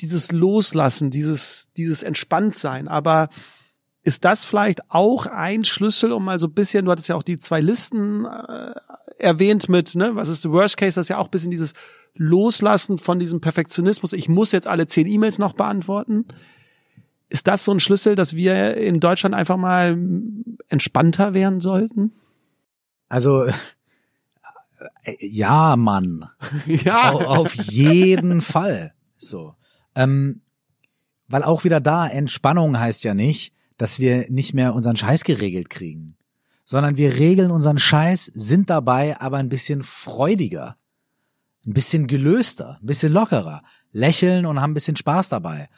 [0.00, 2.88] dieses Loslassen, dieses, dieses Entspanntsein.
[2.88, 3.28] Aber
[4.02, 7.22] ist das vielleicht auch ein Schlüssel, um mal so ein bisschen, du hattest ja auch
[7.22, 8.72] die zwei Listen äh,
[9.18, 11.74] erwähnt mit, ne, was ist the worst case, das ist ja auch ein bisschen dieses
[12.14, 14.12] Loslassen von diesem Perfektionismus.
[14.12, 16.26] Ich muss jetzt alle zehn E-Mails noch beantworten.
[17.28, 19.98] Ist das so ein Schlüssel, dass wir in Deutschland einfach mal
[20.68, 22.12] entspannter werden sollten?
[23.08, 23.46] Also
[25.04, 26.28] äh, ja, Mann.
[26.66, 27.12] ja.
[27.12, 28.94] Auf jeden Fall.
[29.16, 29.54] So.
[29.94, 30.42] Ähm,
[31.28, 35.70] weil auch wieder da, Entspannung heißt ja nicht, dass wir nicht mehr unseren Scheiß geregelt
[35.70, 36.16] kriegen,
[36.64, 40.76] sondern wir regeln unseren Scheiß, sind dabei aber ein bisschen freudiger,
[41.66, 45.68] ein bisschen gelöster, ein bisschen lockerer, lächeln und haben ein bisschen Spaß dabei.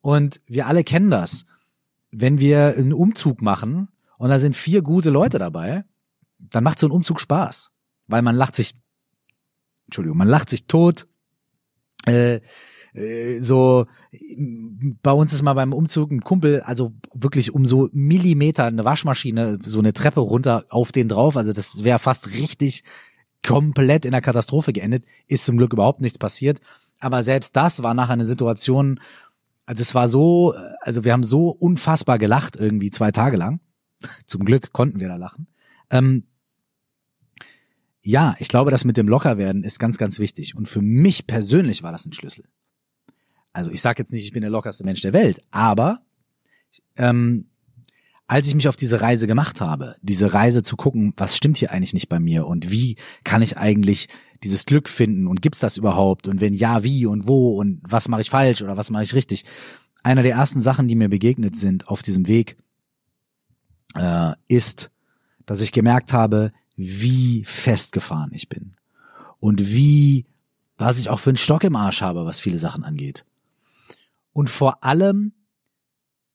[0.00, 1.46] Und wir alle kennen das.
[2.10, 5.84] Wenn wir einen Umzug machen und da sind vier gute Leute dabei,
[6.38, 7.72] dann macht so ein Umzug Spaß.
[8.06, 8.74] Weil man lacht sich,
[9.86, 11.06] Entschuldigung, man lacht sich tot.
[12.06, 12.40] Äh,
[12.96, 13.86] äh, so,
[15.02, 19.58] bei uns ist mal beim Umzug ein Kumpel, also wirklich um so Millimeter eine Waschmaschine,
[19.62, 21.36] so eine Treppe runter auf den drauf.
[21.36, 22.84] Also das wäre fast richtig
[23.46, 25.04] komplett in der Katastrophe geendet.
[25.26, 26.60] Ist zum Glück überhaupt nichts passiert.
[26.98, 29.00] Aber selbst das war nachher eine Situation,
[29.66, 33.60] also es war so, also wir haben so unfassbar gelacht irgendwie zwei Tage lang.
[34.26, 35.48] Zum Glück konnten wir da lachen.
[35.90, 36.24] Ähm,
[38.02, 40.54] ja, ich glaube, das mit dem Lockerwerden ist ganz, ganz wichtig.
[40.54, 42.44] Und für mich persönlich war das ein Schlüssel.
[43.56, 46.00] Also ich sage jetzt nicht, ich bin der lockerste Mensch der Welt, aber
[46.96, 47.46] ähm,
[48.26, 51.70] als ich mich auf diese Reise gemacht habe, diese Reise zu gucken, was stimmt hier
[51.70, 54.08] eigentlich nicht bei mir und wie kann ich eigentlich
[54.44, 58.08] dieses Glück finden und gibt's das überhaupt und wenn ja, wie und wo und was
[58.08, 59.46] mache ich falsch oder was mache ich richtig.
[60.02, 62.58] Einer der ersten Sachen, die mir begegnet sind auf diesem Weg,
[63.94, 64.90] äh, ist,
[65.46, 68.76] dass ich gemerkt habe, wie festgefahren ich bin
[69.40, 70.26] und wie,
[70.76, 73.24] was ich auch für einen Stock im Arsch habe, was viele Sachen angeht.
[74.36, 75.32] Und vor allem,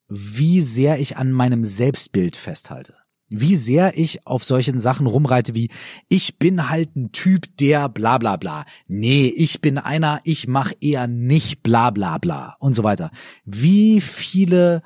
[0.08, 2.96] wie sehr ich an meinem Selbstbild festhalte
[3.34, 5.70] wie sehr ich auf solchen Sachen rumreite wie
[6.10, 8.66] ich bin halt ein Typ, der bla bla bla.
[8.88, 13.10] Nee, ich bin einer, ich mach eher nicht bla bla bla und so weiter.
[13.46, 14.82] Wie viele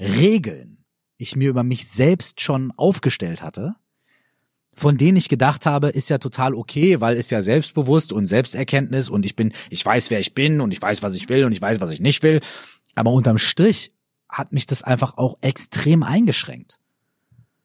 [0.00, 0.84] Regeln
[1.18, 3.76] ich mir über mich selbst schon aufgestellt hatte,
[4.74, 9.08] von denen ich gedacht habe, ist ja total okay, weil ist ja selbstbewusst und Selbsterkenntnis
[9.08, 11.52] und ich bin, ich weiß, wer ich bin und ich weiß, was ich will und
[11.52, 12.40] ich weiß, was ich nicht will.
[12.94, 13.92] Aber unterm Strich
[14.28, 16.78] hat mich das einfach auch extrem eingeschränkt.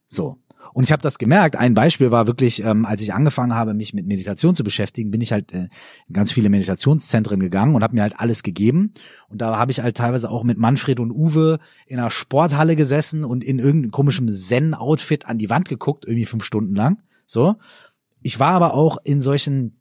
[0.08, 0.38] So.
[0.74, 1.56] Und ich habe das gemerkt.
[1.56, 5.22] Ein Beispiel war wirklich, ähm, als ich angefangen habe, mich mit Meditation zu beschäftigen, bin
[5.22, 5.70] ich halt äh,
[6.08, 8.94] in ganz viele Meditationszentren gegangen und habe mir halt alles gegeben.
[9.30, 13.24] Und da habe ich halt teilweise auch mit Manfred und Uwe in einer Sporthalle gesessen
[13.24, 17.02] und in irgendeinem komischen Zen-Outfit an die Wand geguckt, irgendwie fünf Stunden lang.
[17.26, 17.56] So.
[18.22, 19.78] Ich war aber auch in solchen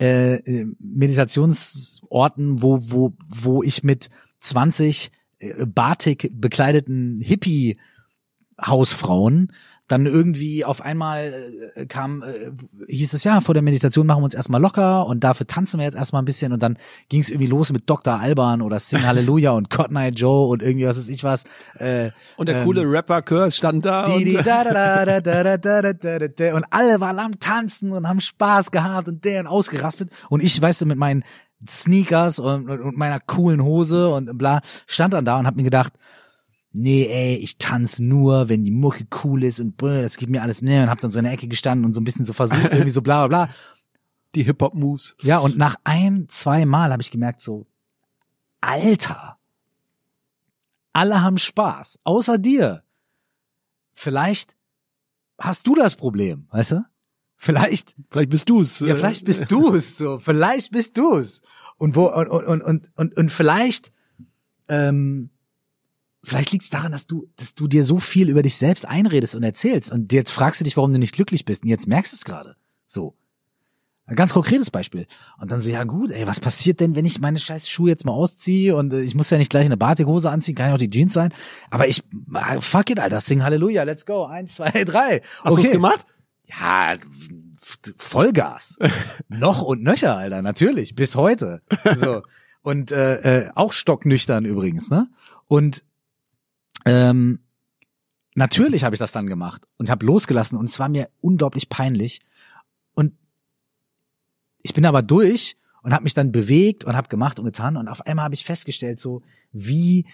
[0.00, 7.78] äh, äh Meditationsorten, wo, wo, wo ich mit 20 äh, Batik bekleideten Hippie
[8.64, 9.52] Hausfrauen
[9.88, 11.32] dann irgendwie auf einmal
[11.74, 12.50] äh, kam, äh,
[12.88, 15.84] hieß es ja, vor der Meditation machen wir uns erstmal locker und dafür tanzen wir
[15.84, 16.76] jetzt erstmal ein bisschen und dann
[17.08, 18.18] ging es irgendwie los mit Dr.
[18.18, 21.44] Alban oder Sing Hallelujah und Cotton Eye Joe und irgendwie was ist ich was.
[21.76, 24.06] Äh, und der ähm, coole Rapper Curse stand da.
[26.54, 30.60] Und alle waren am Tanzen und haben Spaß gehabt und der und ausgerastet und ich,
[30.60, 31.22] weißt du, mit meinen
[31.68, 35.92] Sneakers und, und meiner coolen Hose und bla, stand dann da und hab mir gedacht,
[36.76, 40.42] nee, ey, ich tanze nur, wenn die Mucke cool ist und brr, das gibt mir
[40.42, 42.32] alles mehr und hab dann so in der Ecke gestanden und so ein bisschen so
[42.32, 43.54] versucht, irgendwie so bla bla bla.
[44.34, 45.16] Die Hip-Hop-Moves.
[45.22, 47.66] Ja, und nach ein, zwei Mal habe ich gemerkt, so,
[48.60, 49.38] Alter,
[50.92, 52.82] alle haben Spaß, außer dir.
[53.92, 54.56] Vielleicht
[55.38, 56.86] hast du das Problem, weißt du?
[57.36, 58.80] Vielleicht, vielleicht bist du's.
[58.80, 61.42] Ja, vielleicht bist du's, so, vielleicht bist du's.
[61.76, 63.92] Und wo, und, und, und, und, und vielleicht,
[64.68, 65.30] ähm,
[66.26, 69.36] Vielleicht liegt es daran, dass du, dass du dir so viel über dich selbst einredest
[69.36, 69.92] und erzählst.
[69.92, 71.62] Und jetzt fragst du dich, warum du nicht glücklich bist.
[71.62, 72.56] Und jetzt merkst du es gerade.
[72.84, 73.14] So.
[74.06, 75.06] Ein ganz konkretes Beispiel.
[75.40, 78.04] Und dann so, ja gut, ey, was passiert denn, wenn ich meine scheiß Schuhe jetzt
[78.04, 80.78] mal ausziehe und äh, ich muss ja nicht gleich eine Batikhose anziehen, kann ja auch
[80.78, 81.32] die Jeans sein.
[81.70, 82.02] Aber ich,
[82.34, 84.24] ah, fuck it, Alter, sing Halleluja, let's go.
[84.24, 85.22] Eins, zwei, drei.
[85.44, 85.62] Hast okay.
[85.62, 86.06] du's gemacht?
[86.46, 86.94] Ja,
[87.96, 88.78] Vollgas.
[89.28, 91.62] Noch und nöcher, Alter, natürlich, bis heute.
[91.96, 92.22] So.
[92.62, 95.08] Und äh, äh, auch stocknüchtern übrigens, ne?
[95.46, 95.84] Und
[96.86, 97.40] ähm,
[98.34, 102.20] natürlich habe ich das dann gemacht und habe losgelassen und es war mir unglaublich peinlich.
[102.94, 103.12] Und
[104.62, 107.88] ich bin aber durch und habe mich dann bewegt und habe gemacht und getan und
[107.88, 109.22] auf einmal habe ich festgestellt, so
[109.52, 110.06] wie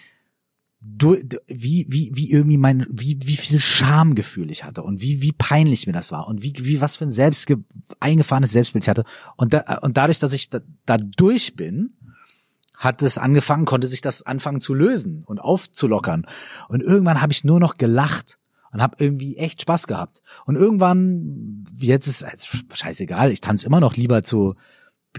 [0.81, 1.15] du,
[1.47, 5.87] wie wie wie irgendwie mein wie wie viel Schamgefühl ich hatte und wie wie peinlich
[5.87, 7.51] mir das war und wie wie was für ein selbst
[7.99, 9.05] eingefahrenes Selbstbild ich hatte
[9.37, 11.93] und da, und dadurch, dass ich da, da durch bin
[12.75, 16.25] hat es angefangen, konnte sich das anfangen zu lösen und aufzulockern.
[16.67, 18.39] Und irgendwann habe ich nur noch gelacht
[18.71, 20.21] und habe irgendwie echt Spaß gehabt.
[20.45, 24.55] Und irgendwann, jetzt ist es scheißegal, ich tanze immer noch lieber zu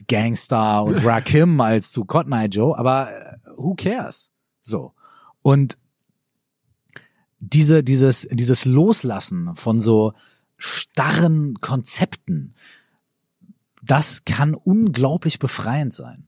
[0.08, 4.32] Gangster und Rakim als zu Cotton Eye Joe, aber äh, who cares?
[4.60, 4.92] So.
[5.42, 5.78] Und
[7.38, 10.14] diese, dieses, dieses Loslassen von so
[10.56, 12.54] starren Konzepten,
[13.82, 16.26] das kann unglaublich befreiend sein.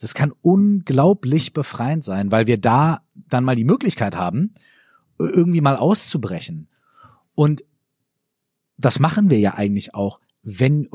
[0.00, 4.52] Das kann unglaublich befreiend sein, weil wir da dann mal die Möglichkeit haben,
[5.18, 6.68] irgendwie mal auszubrechen.
[7.34, 7.64] Und
[8.76, 10.88] das machen wir ja eigentlich auch, wenn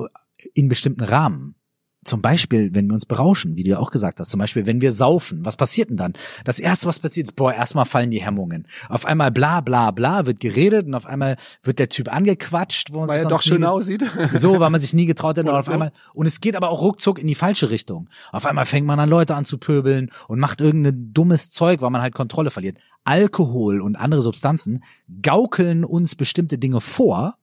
[0.53, 1.55] in bestimmten Rahmen.
[2.03, 4.29] Zum Beispiel, wenn wir uns berauschen, wie du ja auch gesagt hast.
[4.29, 5.45] Zum Beispiel, wenn wir saufen.
[5.45, 6.13] Was passiert denn dann?
[6.45, 8.67] Das erste, was passiert, ist, boah, erstmal fallen die Hemmungen.
[8.89, 13.01] Auf einmal bla bla bla wird geredet und auf einmal wird der Typ angequatscht, wo
[13.01, 14.03] man weil er doch schön aussieht.
[14.33, 15.45] So, weil man sich nie getraut hat.
[15.45, 15.73] Und, und auf so.
[15.73, 18.09] einmal, und es geht aber auch ruckzuck in die falsche Richtung.
[18.31, 21.91] Auf einmal fängt man an, Leute an zu pöbeln und macht irgendein dummes Zeug, weil
[21.91, 22.77] man halt Kontrolle verliert.
[23.03, 24.83] Alkohol und andere Substanzen
[25.21, 27.35] gaukeln uns bestimmte Dinge vor,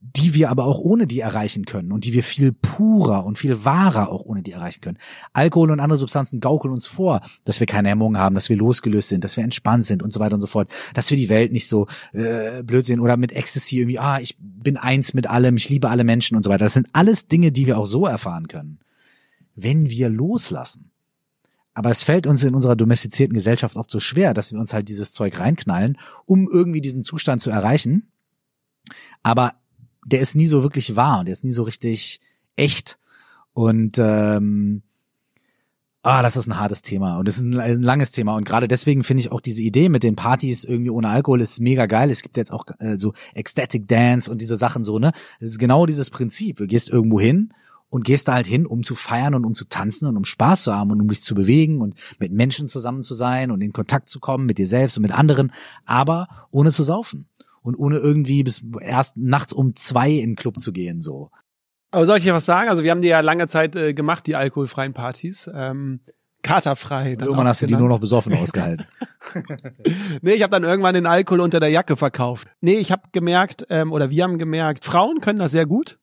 [0.00, 3.64] die wir aber auch ohne die erreichen können und die wir viel purer und viel
[3.64, 4.98] wahrer auch ohne die erreichen können.
[5.32, 9.08] Alkohol und andere Substanzen gaukeln uns vor, dass wir keine Hemmungen haben, dass wir losgelöst
[9.08, 11.52] sind, dass wir entspannt sind und so weiter und so fort, dass wir die Welt
[11.52, 15.56] nicht so äh, blöd sehen oder mit Ecstasy irgendwie, ah, ich bin eins mit allem,
[15.56, 16.64] ich liebe alle Menschen und so weiter.
[16.64, 18.78] Das sind alles Dinge, die wir auch so erfahren können,
[19.56, 20.90] wenn wir loslassen.
[21.74, 24.88] Aber es fällt uns in unserer domestizierten Gesellschaft oft so schwer, dass wir uns halt
[24.88, 28.10] dieses Zeug reinknallen, um irgendwie diesen Zustand zu erreichen.
[29.22, 29.54] Aber
[30.08, 32.20] der ist nie so wirklich wahr und der ist nie so richtig
[32.56, 32.98] echt.
[33.52, 34.82] Und ähm,
[36.02, 38.36] ah, das ist ein hartes Thema und das ist ein, ein langes Thema.
[38.36, 41.60] Und gerade deswegen finde ich auch diese Idee mit den Partys irgendwie ohne Alkohol ist
[41.60, 42.10] mega geil.
[42.10, 45.12] Es gibt jetzt auch äh, so Ecstatic Dance und diese Sachen so, ne?
[45.40, 46.56] Das ist genau dieses Prinzip.
[46.56, 47.52] Du gehst irgendwo hin
[47.90, 50.64] und gehst da halt hin, um zu feiern und um zu tanzen und um Spaß
[50.64, 53.72] zu haben und um dich zu bewegen und mit Menschen zusammen zu sein und in
[53.72, 55.52] Kontakt zu kommen mit dir selbst und mit anderen,
[55.86, 57.27] aber ohne zu saufen
[57.62, 61.30] und ohne irgendwie bis erst nachts um zwei in den Club zu gehen, so.
[61.90, 62.68] Aber soll ich dir was sagen?
[62.68, 65.50] Also wir haben die ja lange Zeit äh, gemacht, die alkoholfreien Partys.
[65.54, 66.00] Ähm,
[66.42, 67.12] katerfrei.
[67.12, 68.86] Irgendwann hast du die nur noch besoffen ausgehalten.
[70.22, 72.48] nee, ich habe dann irgendwann den Alkohol unter der Jacke verkauft.
[72.60, 75.98] Nee, ich habe gemerkt, ähm, oder wir haben gemerkt, Frauen können das sehr gut.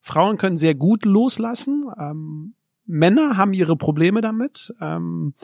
[0.00, 1.84] Frauen können sehr gut loslassen.
[1.98, 2.54] Ähm,
[2.86, 4.72] Männer haben ihre Probleme damit.
[4.80, 5.34] Ähm,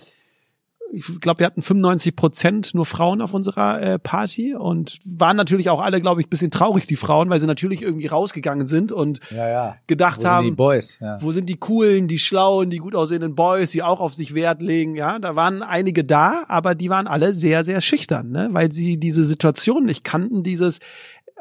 [0.92, 5.70] ich glaube, wir hatten 95 Prozent nur Frauen auf unserer äh, Party und waren natürlich
[5.70, 9.20] auch alle, glaube ich, bisschen traurig, die Frauen, weil sie natürlich irgendwie rausgegangen sind und
[9.30, 9.76] Ja, ja.
[9.86, 10.98] gedacht Wo haben, sind die Boys?
[11.00, 11.18] Ja.
[11.20, 14.60] wo sind die coolen, die schlauen, die gut aussehenden Boys, die auch auf sich Wert
[14.62, 15.18] legen, ja?
[15.18, 18.48] Da waren einige da, aber die waren alle sehr, sehr schüchtern, ne?
[18.50, 20.80] Weil sie diese Situation nicht kannten, dieses,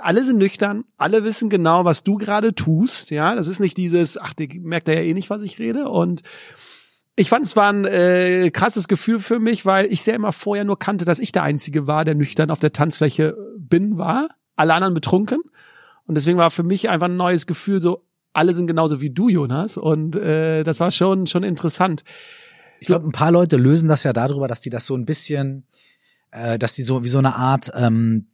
[0.02, 3.36] alle sind nüchtern, alle wissen genau, was du gerade tust, ja?
[3.36, 6.22] Das ist nicht dieses, ach, der merkt ja eh nicht, was ich rede und
[7.20, 10.64] ich fand, es war ein äh, krasses Gefühl für mich, weil ich sehr immer vorher
[10.64, 14.30] nur kannte, dass ich der Einzige war, der nüchtern auf der Tanzfläche bin, war.
[14.56, 15.42] Alle anderen betrunken.
[16.06, 19.28] Und deswegen war für mich einfach ein neues Gefühl, so alle sind genauso wie du,
[19.28, 19.76] Jonas.
[19.76, 22.06] Und äh, das war schon schon interessant.
[22.80, 25.66] Ich glaube, ein paar Leute lösen das ja darüber, dass die das so ein bisschen,
[26.32, 28.28] äh, dass die so wie so eine Art, ähm,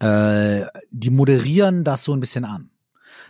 [0.00, 2.69] äh, die moderieren das so ein bisschen an.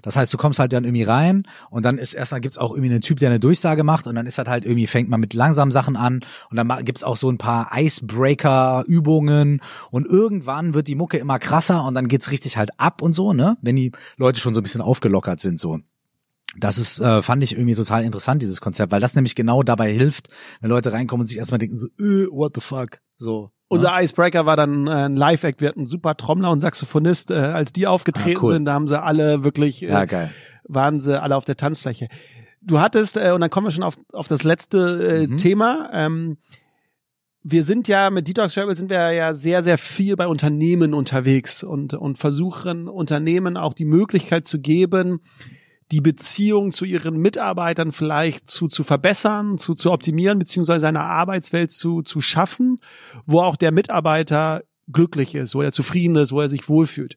[0.02, 2.90] Das heißt, du kommst halt dann irgendwie rein und dann ist erstmal gibt's auch irgendwie
[2.90, 5.34] einen Typ, der eine Durchsage macht und dann ist halt halt irgendwie fängt man mit
[5.34, 9.60] langsamen Sachen an und dann gibt's auch so ein paar Icebreaker-Übungen
[9.90, 13.32] und irgendwann wird die Mucke immer krasser und dann geht's richtig halt ab und so,
[13.32, 13.56] ne?
[13.62, 15.80] Wenn die Leute schon so ein bisschen aufgelockert sind so.
[16.58, 19.92] Das ist, äh, fand ich irgendwie total interessant, dieses Konzept, weil das nämlich genau dabei
[19.92, 20.28] hilft,
[20.60, 23.52] wenn Leute reinkommen und sich erstmal denken so, äh, what the fuck, so.
[23.72, 25.60] Unser Icebreaker war dann äh, ein Live-Act.
[25.60, 27.30] Wir hatten einen super Trommler und Saxophonist.
[27.30, 28.52] Äh, als die aufgetreten Ah, cool.
[28.54, 30.28] sind, da haben sie alle wirklich, äh, Ja,
[30.64, 32.08] waren sie alle auf der Tanzfläche.
[32.60, 35.36] Du hattest, äh, und dann kommen wir schon auf, auf das letzte äh, Mhm.
[35.36, 35.88] Thema.
[35.92, 36.38] Ähm,
[37.42, 41.62] wir sind ja mit Detox Travel sind wir ja sehr, sehr viel bei Unternehmen unterwegs
[41.62, 45.20] und, und versuchen Unternehmen auch die Möglichkeit zu geben,
[45.90, 51.72] die Beziehung zu ihren Mitarbeitern vielleicht zu, zu verbessern, zu, zu optimieren, beziehungsweise eine Arbeitswelt
[51.72, 52.78] zu, zu schaffen,
[53.26, 57.16] wo auch der Mitarbeiter glücklich ist, wo er zufrieden ist, wo er sich wohlfühlt.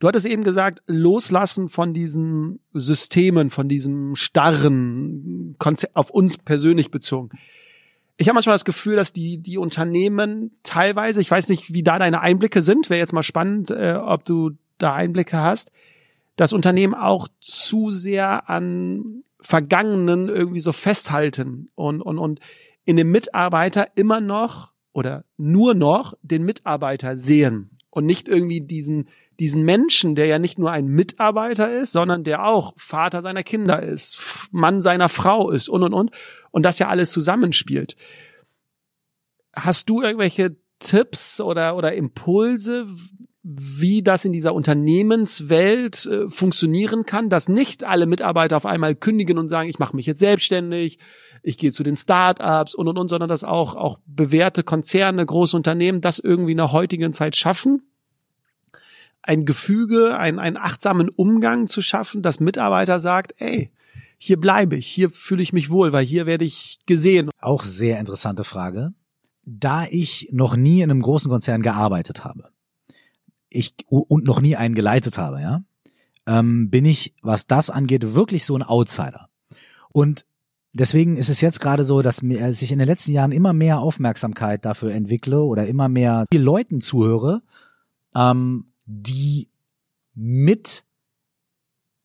[0.00, 6.90] Du hattest eben gesagt, loslassen von diesen Systemen, von diesem starren Konzept auf uns persönlich
[6.90, 7.30] bezogen.
[8.16, 11.98] Ich habe manchmal das Gefühl, dass die, die Unternehmen teilweise, ich weiß nicht, wie da
[11.98, 15.72] deine Einblicke sind, wäre jetzt mal spannend, äh, ob du da Einblicke hast,
[16.36, 22.40] dass Unternehmen auch zu sehr an Vergangenen irgendwie so festhalten und, und, und
[22.84, 29.08] in dem Mitarbeiter immer noch oder nur noch den Mitarbeiter sehen und nicht irgendwie diesen,
[29.38, 33.82] diesen Menschen, der ja nicht nur ein Mitarbeiter ist, sondern der auch Vater seiner Kinder
[33.82, 36.10] ist, Mann seiner Frau ist und, und, und.
[36.50, 37.96] Und das ja alles zusammenspielt.
[39.54, 42.86] Hast du irgendwelche Tipps oder, oder Impulse,
[43.46, 49.36] wie das in dieser Unternehmenswelt äh, funktionieren kann, dass nicht alle Mitarbeiter auf einmal kündigen
[49.36, 50.98] und sagen, ich mache mich jetzt selbstständig,
[51.42, 55.54] ich gehe zu den Start-ups und und und, sondern dass auch auch bewährte Konzerne, große
[55.54, 57.82] Unternehmen das irgendwie in der heutigen Zeit schaffen,
[59.20, 63.70] ein Gefüge, ein, einen achtsamen Umgang zu schaffen, dass Mitarbeiter sagt, ey,
[64.16, 67.28] hier bleibe ich, hier fühle ich mich wohl, weil hier werde ich gesehen.
[67.42, 68.94] Auch sehr interessante Frage.
[69.44, 72.53] Da ich noch nie in einem großen Konzern gearbeitet habe,
[73.54, 75.62] ich und noch nie einen geleitet habe, ja,
[76.26, 79.28] ähm, bin ich, was das angeht, wirklich so ein Outsider.
[79.90, 80.24] Und
[80.72, 84.64] deswegen ist es jetzt gerade so, dass ich in den letzten Jahren immer mehr Aufmerksamkeit
[84.64, 87.42] dafür entwickle oder immer mehr Leuten zuhöre,
[88.14, 89.48] ähm, die
[90.14, 90.84] mit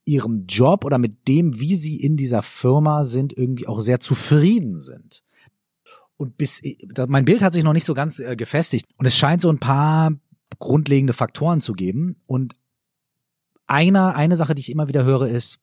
[0.05, 4.79] ihrem Job oder mit dem, wie sie in dieser Firma sind, irgendwie auch sehr zufrieden
[4.79, 5.23] sind.
[6.17, 9.15] Und bis da- mein Bild hat sich noch nicht so ganz äh, gefestigt und es
[9.17, 10.11] scheint so ein paar
[10.59, 12.55] grundlegende Faktoren zu geben und
[13.65, 15.59] einer eine Sache, die ich immer wieder höre, ist,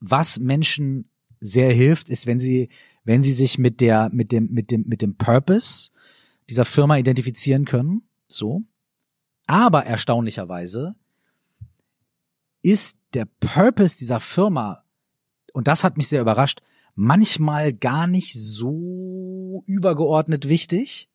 [0.00, 2.68] was Menschen sehr hilft, ist, wenn sie
[3.04, 5.90] wenn sie sich mit der mit dem mit dem mit dem Purpose
[6.48, 8.62] dieser Firma identifizieren können, so.
[9.46, 10.94] Aber erstaunlicherweise
[12.62, 14.84] ist der Purpose dieser Firma
[15.52, 16.60] und das hat mich sehr überrascht,
[16.94, 21.07] manchmal gar nicht so übergeordnet wichtig,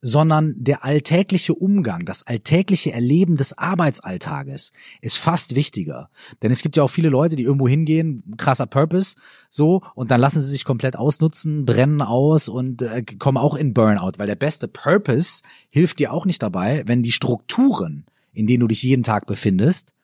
[0.00, 6.10] sondern der alltägliche Umgang, das alltägliche Erleben des Arbeitsalltages ist fast wichtiger.
[6.42, 9.16] Denn es gibt ja auch viele Leute, die irgendwo hingehen, krasser Purpose,
[9.48, 13.74] so, und dann lassen sie sich komplett ausnutzen, brennen aus und äh, kommen auch in
[13.74, 18.60] Burnout, weil der beste Purpose hilft dir auch nicht dabei, wenn die Strukturen, in denen
[18.60, 19.94] du dich jeden Tag befindest,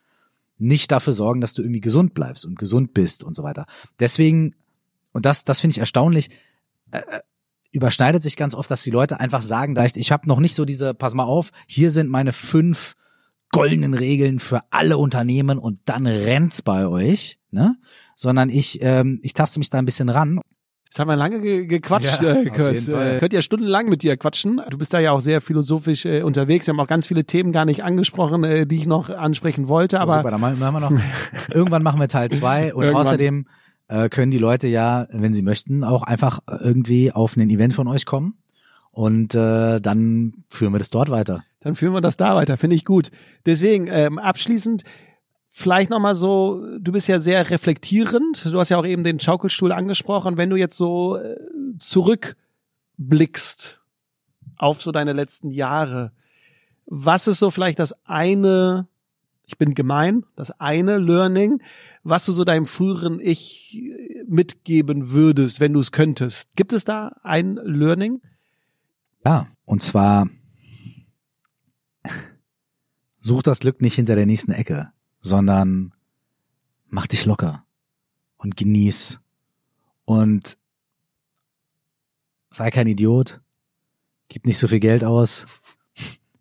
[0.58, 3.66] nicht dafür sorgen, dass du irgendwie gesund bleibst und gesund bist und so weiter.
[3.98, 4.54] Deswegen,
[5.12, 6.30] und das, das finde ich erstaunlich,
[6.92, 7.20] äh, äh,
[7.72, 10.54] überschneidet sich ganz oft, dass die Leute einfach sagen, da ich, ich habe noch nicht
[10.54, 12.94] so diese, pass mal auf, hier sind meine fünf
[13.50, 17.76] goldenen Regeln für alle Unternehmen und dann rennt's bei euch, ne?
[18.14, 20.40] Sondern ich, ähm, ich taste mich da ein bisschen ran.
[20.92, 23.16] Jetzt haben wir lange ge gequatscht, Ja, äh, Fall.
[23.16, 24.60] Äh, könnt ihr stundenlang mit dir quatschen.
[24.68, 26.66] Du bist da ja auch sehr philosophisch äh, unterwegs.
[26.66, 29.96] Wir haben auch ganz viele Themen gar nicht angesprochen, äh, die ich noch ansprechen wollte.
[29.96, 31.00] So, aber super, dann machen machen wir noch.
[31.54, 33.06] irgendwann machen wir Teil zwei und Irgendwann.
[33.06, 33.46] außerdem
[33.92, 37.88] äh, können die Leute ja, wenn sie möchten, auch einfach irgendwie auf ein Event von
[37.88, 38.38] euch kommen
[38.90, 41.44] und äh, dann führen wir das dort weiter.
[41.60, 43.10] Dann führen wir das da weiter, finde ich gut.
[43.44, 44.84] Deswegen ähm, abschließend
[45.50, 49.72] vielleicht nochmal so, du bist ja sehr reflektierend, du hast ja auch eben den Schaukelstuhl
[49.72, 51.36] angesprochen, wenn du jetzt so äh,
[51.78, 53.82] zurückblickst
[54.56, 56.12] auf so deine letzten Jahre,
[56.86, 58.88] was ist so vielleicht das eine,
[59.44, 61.60] ich bin gemein, das eine Learning,
[62.02, 63.80] was du so deinem früheren Ich
[64.26, 66.54] mitgeben würdest, wenn du es könntest?
[66.56, 68.20] Gibt es da ein Learning?
[69.24, 70.28] Ja, und zwar
[73.20, 75.94] such das Glück nicht hinter der nächsten Ecke, sondern
[76.88, 77.64] mach dich locker
[78.36, 79.20] und genieß
[80.04, 80.58] und
[82.50, 83.40] sei kein Idiot,
[84.28, 85.46] gib nicht so viel Geld aus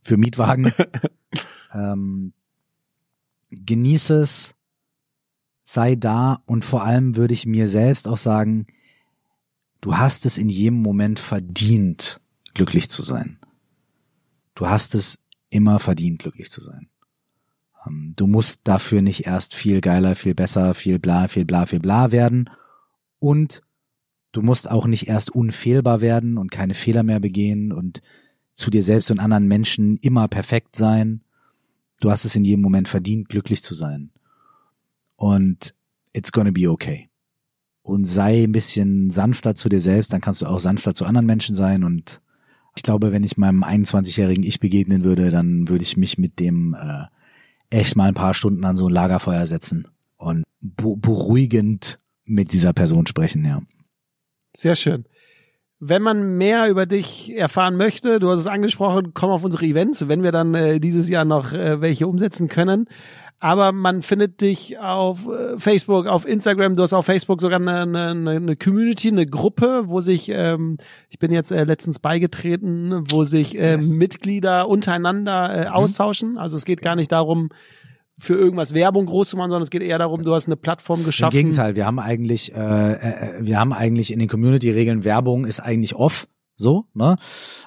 [0.01, 0.73] für Mietwagen,
[1.73, 2.33] ähm,
[3.51, 4.55] genieß es,
[5.71, 8.65] sei da und vor allem würde ich mir selbst auch sagen,
[9.79, 12.19] du hast es in jedem Moment verdient,
[12.53, 13.39] glücklich zu sein.
[14.53, 15.19] Du hast es
[15.49, 16.89] immer verdient, glücklich zu sein.
[17.87, 21.79] Ähm, du musst dafür nicht erst viel geiler, viel besser, viel bla, viel bla, viel
[21.79, 22.49] bla werden.
[23.19, 23.61] Und
[24.33, 28.01] du musst auch nicht erst unfehlbar werden und keine Fehler mehr begehen und
[28.53, 31.23] zu dir selbst und anderen Menschen immer perfekt sein.
[32.01, 34.10] Du hast es in jedem Moment verdient, glücklich zu sein.
[35.21, 35.75] Und
[36.13, 37.09] it's gonna be okay.
[37.83, 41.27] Und sei ein bisschen sanfter zu dir selbst, dann kannst du auch sanfter zu anderen
[41.27, 42.21] Menschen sein und
[42.75, 46.73] ich glaube, wenn ich meinem 21-jährigen Ich begegnen würde, dann würde ich mich mit dem
[46.73, 47.05] äh,
[47.69, 53.05] echt mal ein paar Stunden an so ein Lagerfeuer setzen und beruhigend mit dieser Person
[53.05, 53.61] sprechen, ja.
[54.55, 55.05] Sehr schön.
[55.83, 60.07] Wenn man mehr über dich erfahren möchte, du hast es angesprochen, komm auf unsere Events,
[60.07, 62.87] wenn wir dann äh, dieses Jahr noch äh, welche umsetzen können
[63.43, 67.81] aber man findet dich auf äh, Facebook, auf Instagram, du hast auf Facebook sogar eine,
[67.81, 70.77] eine, eine Community, eine Gruppe, wo sich, ähm,
[71.09, 73.89] ich bin jetzt äh, letztens beigetreten, wo sich äh, yes.
[73.89, 75.73] Mitglieder untereinander äh, mhm.
[75.73, 76.37] austauschen.
[76.37, 77.49] Also es geht gar nicht darum,
[78.17, 81.03] für irgendwas Werbung groß zu machen, sondern es geht eher darum, du hast eine Plattform
[81.03, 81.35] geschaffen.
[81.35, 85.59] Im Gegenteil, wir haben eigentlich, äh, äh, wir haben eigentlich in den Community-Regeln Werbung ist
[85.59, 87.15] eigentlich off, so, ne?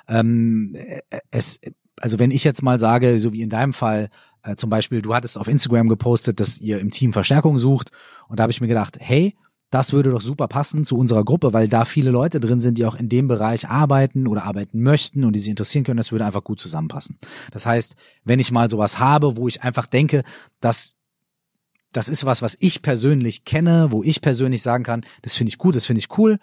[0.09, 1.61] Ähm, äh, es,
[2.01, 4.11] also wenn ich jetzt mal sage, so wie in deinem Fall,
[4.42, 7.90] äh, zum Beispiel, du hattest auf Instagram gepostet, dass ihr im Team Verstärkung sucht.
[8.28, 9.34] Und da habe ich mir gedacht, hey,
[9.71, 12.87] das würde doch super passen zu unserer Gruppe, weil da viele Leute drin sind, die
[12.87, 15.97] auch in dem Bereich arbeiten oder arbeiten möchten und die sich interessieren können.
[15.97, 17.19] Das würde einfach gut zusammenpassen.
[17.51, 20.23] Das heißt, wenn ich mal sowas habe, wo ich einfach denke,
[20.61, 20.95] dass
[21.93, 25.59] das ist was, was ich persönlich kenne, wo ich persönlich sagen kann, das finde ich
[25.59, 26.39] gut, das finde ich cool,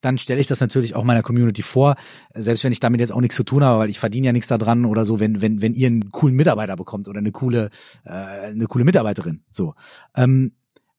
[0.00, 1.96] dann stelle ich das natürlich auch meiner Community vor,
[2.34, 4.48] selbst wenn ich damit jetzt auch nichts zu tun habe, weil ich verdiene ja nichts
[4.48, 7.70] daran oder so, wenn wenn wenn ihr einen coolen Mitarbeiter bekommt oder eine coole
[8.04, 9.74] äh, eine coole Mitarbeiterin, so.
[10.14, 10.52] Ähm,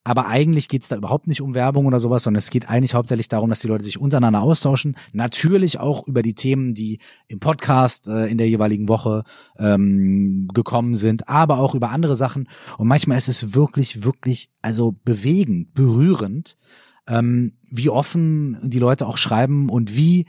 [0.08, 3.28] aber eigentlich geht's da überhaupt nicht um Werbung oder sowas, sondern es geht eigentlich hauptsächlich
[3.28, 4.96] darum, dass die Leute sich untereinander austauschen.
[5.12, 9.24] Natürlich auch über die Themen, die im Podcast äh, in der jeweiligen Woche
[9.58, 12.48] ähm, gekommen sind, aber auch über andere Sachen.
[12.78, 16.56] Und manchmal ist es wirklich, wirklich, also bewegend, berührend,
[17.06, 20.24] ähm, wie offen die Leute auch schreiben und wie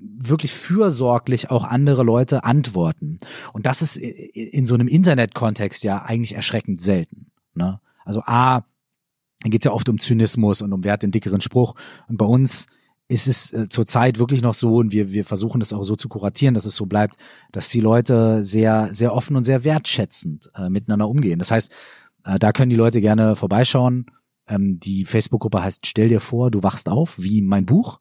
[0.00, 3.18] wirklich fürsorglich auch andere Leute antworten.
[3.52, 7.30] Und das ist in so einem Internet-Kontext ja eigentlich erschreckend selten.
[7.54, 7.80] Ne?
[8.08, 8.64] Also A,
[9.40, 11.74] da geht es ja oft um Zynismus und um wer hat den dickeren Spruch.
[12.08, 12.66] Und bei uns
[13.06, 16.08] ist es äh, zurzeit wirklich noch so, und wir, wir versuchen das auch so zu
[16.08, 17.16] kuratieren, dass es so bleibt,
[17.52, 21.38] dass die Leute sehr, sehr offen und sehr wertschätzend äh, miteinander umgehen.
[21.38, 21.72] Das heißt,
[22.24, 24.06] äh, da können die Leute gerne vorbeischauen
[24.48, 28.00] ähm, die Facebook-Gruppe heißt Stell dir vor, du wachst auf, wie mein Buch.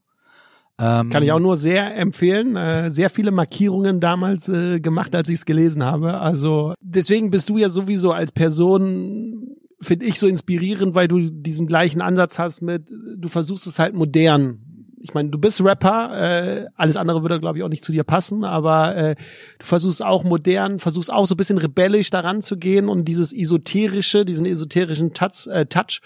[0.80, 2.56] Ähm, Kann ich auch nur sehr empfehlen.
[2.56, 6.20] Äh, sehr viele Markierungen damals äh, gemacht, als ich es gelesen habe.
[6.20, 11.68] Also deswegen bist du ja sowieso als Person, finde ich, so inspirierend, weil du diesen
[11.68, 14.60] gleichen Ansatz hast mit, du versuchst es halt modern.
[15.00, 18.04] Ich meine, du bist Rapper, äh, alles andere würde, glaube ich, auch nicht zu dir
[18.04, 19.16] passen, aber äh,
[19.60, 23.32] du versuchst auch modern, versuchst auch so ein bisschen rebellisch daran zu gehen und dieses
[23.32, 26.02] esoterische, diesen esoterischen Touch, äh, Touch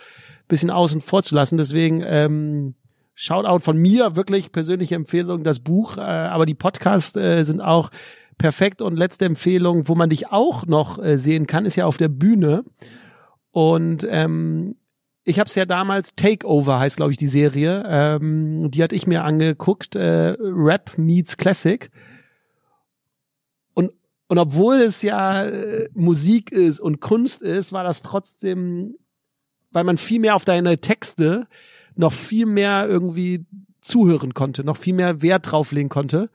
[0.48, 1.58] bisschen außen vor zu lassen.
[1.58, 2.76] Deswegen ähm,
[3.16, 7.90] Shoutout von mir, wirklich persönliche Empfehlung, das Buch, äh, aber die Podcasts äh, sind auch
[8.38, 8.82] perfekt.
[8.82, 12.10] Und letzte Empfehlung, wo man dich auch noch äh, sehen kann, ist ja auf der
[12.10, 12.64] Bühne.
[13.52, 14.76] Und ähm,
[15.24, 17.84] ich habe es ja damals Takeover heißt, glaube ich, die Serie.
[17.88, 19.96] Ähm, die hatte ich mir angeguckt.
[19.96, 21.92] Äh, Rap meets Classic.
[23.74, 23.92] Und
[24.28, 28.96] und obwohl es ja äh, Musik ist und Kunst ist, war das trotzdem
[29.72, 31.48] weil man viel mehr auf deine Texte
[31.96, 33.46] noch viel mehr irgendwie
[33.82, 36.30] zuhören konnte, noch viel mehr Wert drauflegen konnte.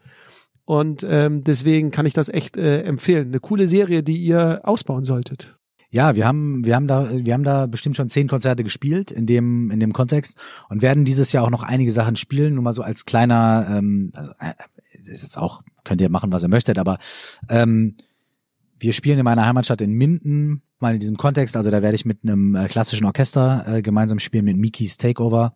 [0.65, 3.29] Und ähm, deswegen kann ich das echt äh, empfehlen.
[3.29, 5.59] Eine coole Serie, die ihr ausbauen solltet.
[5.97, 9.25] Ja, wir haben, wir haben da, wir haben da bestimmt schon zehn Konzerte gespielt in
[9.25, 10.37] dem, in dem Kontext
[10.69, 12.53] und werden dieses Jahr auch noch einige Sachen spielen.
[12.53, 14.53] Nur mal so als kleiner, ähm, also, äh,
[15.11, 16.99] ist jetzt auch, könnt ihr machen, was ihr möchtet, aber
[17.49, 17.97] ähm,
[18.79, 22.05] wir spielen in meiner Heimatstadt in Minden, mal in diesem Kontext, also da werde ich
[22.05, 25.55] mit einem äh, klassischen Orchester äh, gemeinsam spielen mit Mikis Takeover.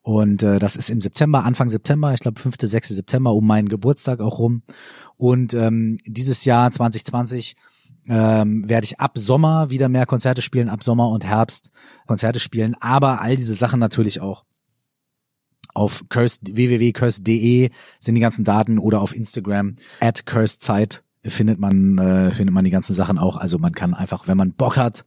[0.00, 2.90] Und äh, das ist im September, Anfang September, ich glaube 5., 6.
[2.90, 4.62] September, um meinen Geburtstag auch rum.
[5.16, 7.56] Und ähm, dieses Jahr 2020
[8.08, 11.70] ähm, werde ich ab Sommer wieder mehr Konzerte spielen, ab Sommer und Herbst
[12.06, 14.44] Konzerte spielen, aber all diese Sachen natürlich auch
[15.74, 22.30] auf cursed, www.cursed.de sind die ganzen Daten oder auf Instagram at cursedZeit findet man, äh,
[22.32, 23.36] findet man die ganzen Sachen auch.
[23.36, 25.04] Also man kann einfach, wenn man Bock hat,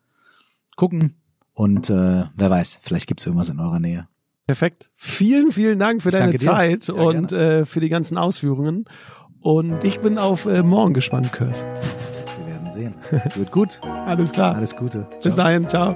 [0.76, 1.16] gucken
[1.54, 4.08] und äh, wer weiß, vielleicht gibt's irgendwas in eurer Nähe.
[4.48, 4.92] Perfekt.
[4.96, 6.38] Vielen, vielen Dank für Ich deine.
[6.38, 8.86] Zeit Ja, und äh, für die ganzen Ausführungen.
[9.40, 11.66] Und ich bin auf äh, morgen gespannt, Kurs.
[12.76, 12.94] Sehen.
[13.36, 13.80] Wird gut.
[14.06, 14.56] Alles klar.
[14.56, 15.08] Alles Gute.
[15.24, 15.36] Bis Ciao.
[15.46, 15.96] dahin, ciao.